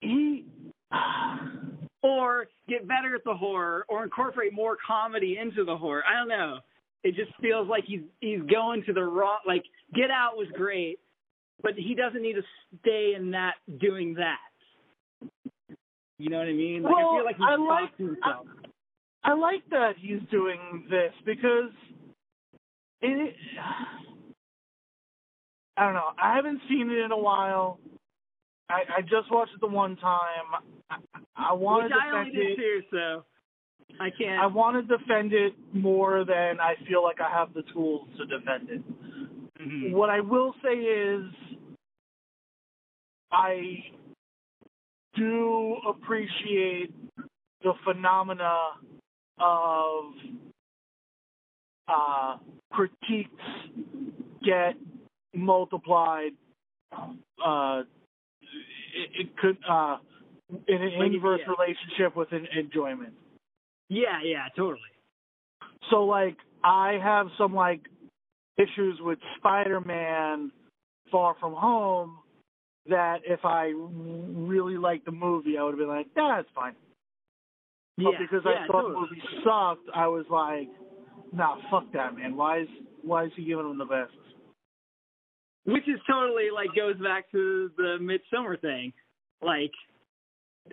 he. 0.00 0.44
or 2.02 2.46
get 2.68 2.86
better 2.86 3.16
at 3.16 3.24
the 3.24 3.34
horror 3.34 3.84
or 3.88 4.04
incorporate 4.04 4.52
more 4.52 4.76
comedy 4.86 5.38
into 5.40 5.64
the 5.64 5.76
horror. 5.76 6.04
I 6.08 6.16
don't 6.16 6.28
know. 6.28 6.58
It 7.02 7.16
just 7.16 7.32
feels 7.40 7.68
like 7.68 7.84
he's 7.84 8.02
he's 8.20 8.40
going 8.42 8.84
to 8.84 8.92
the 8.92 9.02
wrong. 9.02 9.38
Like 9.46 9.64
Get 9.94 10.10
Out 10.10 10.36
was 10.36 10.46
great, 10.54 11.00
but 11.62 11.74
he 11.74 11.94
doesn't 11.94 12.22
need 12.22 12.34
to 12.34 12.42
stay 12.80 13.14
in 13.16 13.30
that 13.32 13.54
doing 13.80 14.14
that. 14.14 14.38
You 16.18 16.30
know 16.30 16.38
what 16.38 16.48
I 16.48 16.52
mean? 16.52 16.82
Like 16.82 16.94
I 16.94 17.00
feel 17.00 17.24
like 17.24 17.36
he's 17.36 17.46
I 17.48 17.56
like- 17.56 17.96
to 17.98 18.06
himself. 18.06 18.46
I 19.24 19.32
like 19.34 19.68
that 19.70 19.94
he's 20.00 20.20
doing 20.30 20.86
this 20.88 21.12
because 21.24 21.70
it. 23.02 23.34
I 25.76 25.84
don't 25.84 25.94
know. 25.94 26.12
I 26.22 26.36
haven't 26.36 26.60
seen 26.68 26.90
it 26.90 26.98
in 27.04 27.10
a 27.12 27.18
while. 27.18 27.78
I, 28.70 28.82
I 28.98 29.00
just 29.02 29.30
watched 29.30 29.52
it 29.54 29.60
the 29.60 29.66
one 29.66 29.96
time. 29.96 30.62
I, 30.90 30.96
I 31.36 31.52
want 31.52 31.90
to 31.90 31.94
I 31.96 32.18
only 32.18 32.30
defend 32.30 32.46
did 32.46 32.52
it. 32.52 32.56
too, 32.56 32.80
so 32.90 33.24
I 34.00 34.10
can't. 34.10 34.40
I 34.40 34.46
want 34.46 34.88
to 34.88 34.96
defend 34.96 35.32
it 35.32 35.52
more 35.72 36.24
than 36.24 36.60
I 36.60 36.74
feel 36.88 37.02
like 37.02 37.20
I 37.20 37.28
have 37.30 37.52
the 37.52 37.62
tools 37.72 38.08
to 38.18 38.26
defend 38.26 38.70
it. 38.70 38.82
Mhm. 39.60 39.92
What 39.92 40.08
I 40.10 40.20
will 40.20 40.54
say 40.64 40.74
is, 40.74 41.24
I 43.36 43.84
do 45.14 45.76
appreciate 45.86 46.94
the 47.62 47.74
phenomena 47.84 48.58
of 49.38 50.04
uh, 51.86 52.36
critiques 52.72 53.30
get 54.42 54.74
multiplied. 55.34 56.32
Uh, 56.92 57.82
it, 58.94 59.10
it 59.20 59.36
could 59.36 59.58
uh, 59.68 59.98
in 60.66 60.82
an 60.82 61.02
inverse 61.02 61.40
yeah. 61.46 61.52
relationship 61.58 62.16
with 62.16 62.32
an 62.32 62.46
enjoyment. 62.58 63.12
Yeah, 63.90 64.20
yeah, 64.24 64.46
totally. 64.56 64.80
So 65.90 66.04
like 66.04 66.38
I 66.64 66.98
have 67.02 67.26
some 67.36 67.54
like 67.54 67.82
issues 68.56 68.98
with 69.00 69.18
Spider-Man 69.36 70.50
Far 71.12 71.36
From 71.38 71.52
Home 71.52 72.18
that 72.88 73.18
if 73.24 73.44
I 73.44 73.72
really 73.74 74.76
liked 74.76 75.04
the 75.04 75.12
movie, 75.12 75.58
I 75.58 75.62
would 75.62 75.72
have 75.72 75.78
been 75.78 75.88
like, 75.88 76.06
yeah, 76.16 76.40
it's 76.40 76.48
fine. 76.54 76.74
Yeah, 77.96 78.10
But 78.10 78.18
because 78.18 78.42
yeah, 78.44 78.64
I 78.64 78.66
thought 78.66 78.82
totally. 78.82 78.94
the 78.94 79.00
movie 79.00 79.22
sucked, 79.44 79.88
I 79.94 80.06
was 80.06 80.26
like, 80.30 80.68
nah, 81.32 81.56
fuck 81.70 81.90
that, 81.92 82.16
man. 82.16 82.36
Why 82.36 82.60
is 82.60 82.68
why 83.02 83.24
is 83.24 83.32
he 83.36 83.44
giving 83.44 83.70
him 83.70 83.78
the 83.78 83.84
best? 83.84 84.12
Which 85.64 85.88
is 85.88 85.98
totally 86.08 86.48
like 86.54 86.68
goes 86.76 86.96
back 87.02 87.30
to 87.32 87.70
the 87.76 87.98
Midsommar 88.00 88.60
thing. 88.60 88.92
Like 89.42 89.72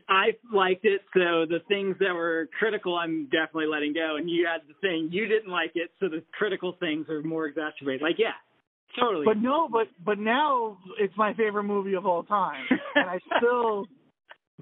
I 0.09 0.31
liked 0.53 0.85
it, 0.85 1.01
so 1.13 1.45
the 1.45 1.59
things 1.67 1.95
that 1.99 2.13
were 2.13 2.49
critical 2.57 2.95
I'm 2.97 3.25
definitely 3.25 3.67
letting 3.67 3.93
go. 3.93 4.17
And 4.17 4.29
you 4.29 4.45
had 4.45 4.61
the 4.67 4.75
thing 4.81 5.09
you 5.11 5.27
didn't 5.27 5.51
like 5.51 5.71
it, 5.75 5.91
so 5.99 6.09
the 6.09 6.23
critical 6.37 6.75
things 6.79 7.07
are 7.09 7.21
more 7.21 7.45
exacerbated. 7.45 8.01
Like 8.01 8.17
yeah, 8.17 8.35
totally. 8.99 9.25
But 9.25 9.37
no, 9.37 9.67
but 9.71 9.87
but 10.05 10.19
now 10.19 10.77
it's 10.99 11.15
my 11.17 11.33
favorite 11.33 11.63
movie 11.63 11.93
of 11.93 12.05
all 12.05 12.23
time, 12.23 12.65
and 12.95 13.09
I 13.09 13.19
still 13.37 13.85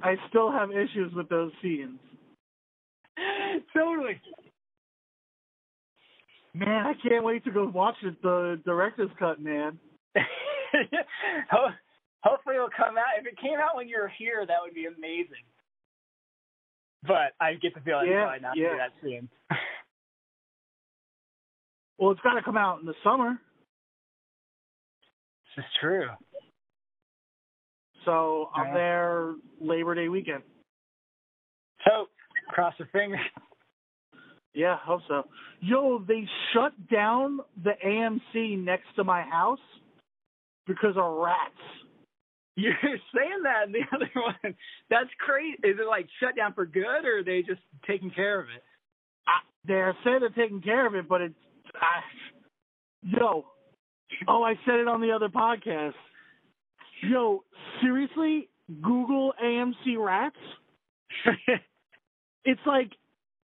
I 0.02 0.16
still 0.30 0.52
have 0.52 0.72
issues 0.72 1.14
with 1.14 1.30
those 1.30 1.52
scenes. 1.62 2.00
totally. 3.76 4.20
Man, 6.54 6.86
I 6.86 6.94
can't 7.08 7.24
wait 7.24 7.44
to 7.46 7.52
go 7.52 7.66
watch 7.68 7.96
it. 8.04 8.22
The 8.22 8.60
director's 8.66 9.10
cut, 9.18 9.40
man. 9.42 9.80
Hopefully 12.24 12.56
it'll 12.56 12.70
come 12.76 12.98
out. 12.98 13.18
If 13.20 13.26
it 13.26 13.38
came 13.40 13.58
out 13.58 13.76
when 13.76 13.88
you're 13.88 14.12
here, 14.20 14.46
that 14.46 14.58
would 14.64 14.74
be 14.74 14.86
amazing. 14.86 15.46
But 17.04 17.34
I 17.40 17.54
get 17.54 17.74
the 17.74 17.80
feeling 17.82 18.10
Yeah, 18.10 18.24
probably 18.26 18.42
not 18.42 18.58
yeah. 18.58 18.70
do 18.70 18.78
that 18.78 18.92
soon. 19.02 19.30
Well, 21.98 22.10
it's 22.12 22.22
got 22.22 22.34
to 22.34 22.42
come 22.42 22.58
out 22.58 22.80
in 22.80 22.88
the 22.88 22.96
summer, 23.04 23.38
this 25.56 25.64
is 25.66 25.72
true. 25.80 26.08
so 28.06 28.50
I'm 28.56 28.68
Yeah. 28.68 28.74
there 28.74 29.36
Labor 29.60 29.94
Day 29.96 30.08
weekend. 30.10 30.44
So 31.86 32.08
cross 32.50 32.74
your 32.80 32.88
fingers. 32.90 33.20
Yeah, 34.54 34.78
hope 34.78 35.02
so. 35.08 35.24
Yo, 35.62 36.00
they 36.00 36.28
shut 36.52 36.74
down 36.90 37.40
the 37.64 37.72
AMC 37.86 38.58
next 38.58 38.88
to 38.98 39.04
my 39.04 39.22
house 39.22 39.60
because 40.68 40.98
of 40.98 41.18
rats. 41.20 41.54
You're 42.58 42.76
saying 42.84 43.44
that 43.44 43.68
in 43.68 43.72
the 43.72 43.84
other 43.96 44.10
one. 44.16 44.56
That's 44.90 45.10
crazy. 45.20 45.56
Is 45.64 45.80
it 45.80 45.88
like 45.88 46.08
shut 46.20 46.36
down 46.36 46.54
for 46.54 46.66
good, 46.66 47.06
or 47.06 47.20
are 47.20 47.24
they 47.24 47.42
just 47.44 47.62
taking 47.88 48.12
care 48.12 48.40
of 48.42 48.48
it? 48.50 48.62
I, 49.28 49.40
they're 49.66 49.96
saying 50.04 50.20
they're 50.20 50.30
taking 50.30 50.62
care 50.62 50.86
of 50.86 50.96
it, 50.96 51.08
but 51.08 51.22
it's 51.22 51.36
I, 51.76 52.02
yo. 53.04 53.46
Oh, 54.28 54.44
I 54.44 54.54
said 54.66 54.76
it 54.80 54.88
on 54.88 55.02
the 55.02 55.12
other 55.12 55.30
podcast. 55.30 55.94
Yo, 57.04 57.44
seriously, 57.82 58.50
Google 58.82 59.34
AMC 59.44 59.98
rats. 59.98 60.36
It's 62.44 62.62
like 62.66 62.90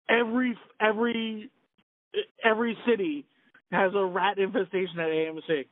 every 0.10 0.58
every 0.82 1.52
every 2.44 2.76
city 2.88 3.26
has 3.72 3.92
a 3.96 4.04
rat 4.04 4.40
infestation 4.40 4.98
at 5.00 5.10
AMC. 5.10 5.66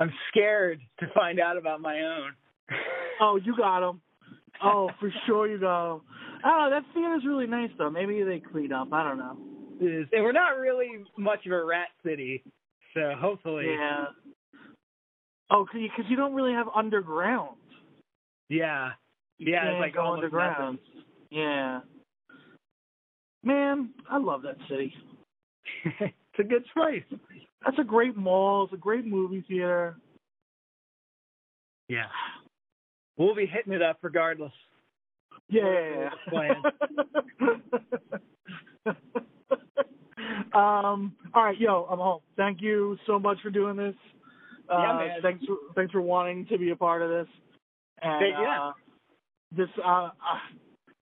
I'm 0.00 0.10
scared 0.28 0.80
to 0.98 1.06
find 1.14 1.38
out 1.38 1.56
about 1.56 1.80
my 1.80 2.00
own. 2.00 2.32
Oh, 3.20 3.36
you 3.42 3.56
got 3.56 3.80
them. 3.80 4.00
Oh, 4.62 4.90
for 5.00 5.10
sure 5.26 5.46
you 5.46 5.58
got 5.58 5.88
them. 5.94 6.02
Oh, 6.44 6.68
that 6.70 6.82
theater's 6.92 7.24
really 7.24 7.46
nice 7.46 7.70
though. 7.78 7.88
Maybe 7.88 8.22
they 8.24 8.40
clean 8.40 8.72
up. 8.72 8.88
I 8.92 9.04
don't 9.04 9.16
know. 9.18 9.38
Is- 9.80 10.08
and 10.12 10.22
we're 10.24 10.32
not 10.32 10.58
really 10.58 10.88
much 11.16 11.46
of 11.46 11.52
a 11.52 11.64
rat 11.64 11.88
city, 12.04 12.42
so 12.96 13.12
hopefully. 13.20 13.66
Yeah. 13.68 14.06
Oh, 15.50 15.66
because 15.72 16.06
you 16.08 16.16
don't 16.16 16.34
really 16.34 16.52
have 16.52 16.66
underground. 16.74 17.56
Yeah. 18.48 18.90
You 19.38 19.52
Yeah, 19.52 19.70
it's 19.70 19.80
like 19.80 19.94
go 19.94 20.14
underground. 20.14 20.78
Yeah. 21.30 21.80
Man, 23.44 23.90
I 24.10 24.18
love 24.18 24.42
that 24.42 24.56
city. 24.68 24.92
it's 26.00 26.14
a 26.38 26.42
good 26.42 26.64
place. 26.74 27.04
That's 27.64 27.78
a 27.78 27.84
great 27.84 28.16
mall. 28.16 28.64
It's 28.64 28.72
a 28.72 28.78
great 28.78 29.04
movie 29.04 29.44
theater. 29.46 29.96
Yeah. 31.88 32.06
We'll 33.16 33.34
be 33.34 33.46
hitting 33.46 33.72
it 33.72 33.82
up 33.82 33.98
regardless. 34.02 34.52
Yeah. 35.48 36.10
Plan. 36.28 36.62
um. 40.56 41.14
All 41.34 41.44
right, 41.44 41.58
yo, 41.58 41.86
I'm 41.90 41.98
home. 41.98 42.20
Thank 42.36 42.62
you 42.62 42.96
so 43.06 43.18
much 43.18 43.38
for 43.42 43.50
doing 43.50 43.76
this. 43.76 43.94
Uh, 44.70 44.78
Yeah, 44.82 44.92
man. 44.98 45.18
Thanks 45.22 45.44
for 45.44 45.56
thanks 45.74 45.92
for 45.92 46.00
wanting 46.00 46.46
to 46.46 46.58
be 46.58 46.70
a 46.70 46.76
part 46.76 47.02
of 47.02 47.10
this. 47.10 47.28
And 48.02 48.24
Hey, 48.24 48.30
yeah. 48.30 48.60
uh, 48.68 48.72
this 49.56 49.68
uh, 49.84 50.10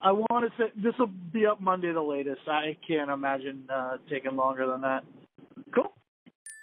I 0.01 0.11
want 0.11 0.45
to 0.45 0.51
say 0.57 0.71
this 0.75 0.93
will 0.99 1.07
be 1.07 1.45
up 1.45 1.59
Monday 1.61 1.91
the 1.91 2.01
latest. 2.01 2.41
I 2.47 2.77
can't 2.87 3.09
imagine 3.09 3.63
uh, 3.73 3.97
taking 4.09 4.35
longer 4.35 4.67
than 4.67 4.81
that. 4.81 5.03
Cool. 5.73 5.91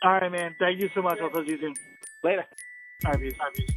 All 0.02 0.12
right, 0.12 0.30
man. 0.30 0.54
Thank 0.60 0.80
you 0.80 0.88
so 0.94 1.02
much. 1.02 1.18
I'll 1.20 1.30
talk 1.30 1.44
to 1.44 1.50
you 1.50 1.58
soon. 1.58 1.74
Later. 2.22 2.44
All 3.04 3.12
right, 3.12 3.20
peace. 3.20 3.34
All 3.40 3.46
right, 3.46 3.54
peace. 3.54 3.74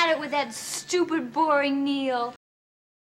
I've 0.00 0.16
it 0.16 0.20
with 0.20 0.30
that 0.30 0.54
stupid, 0.54 1.30
boring 1.30 1.84
Neil. 1.84 2.34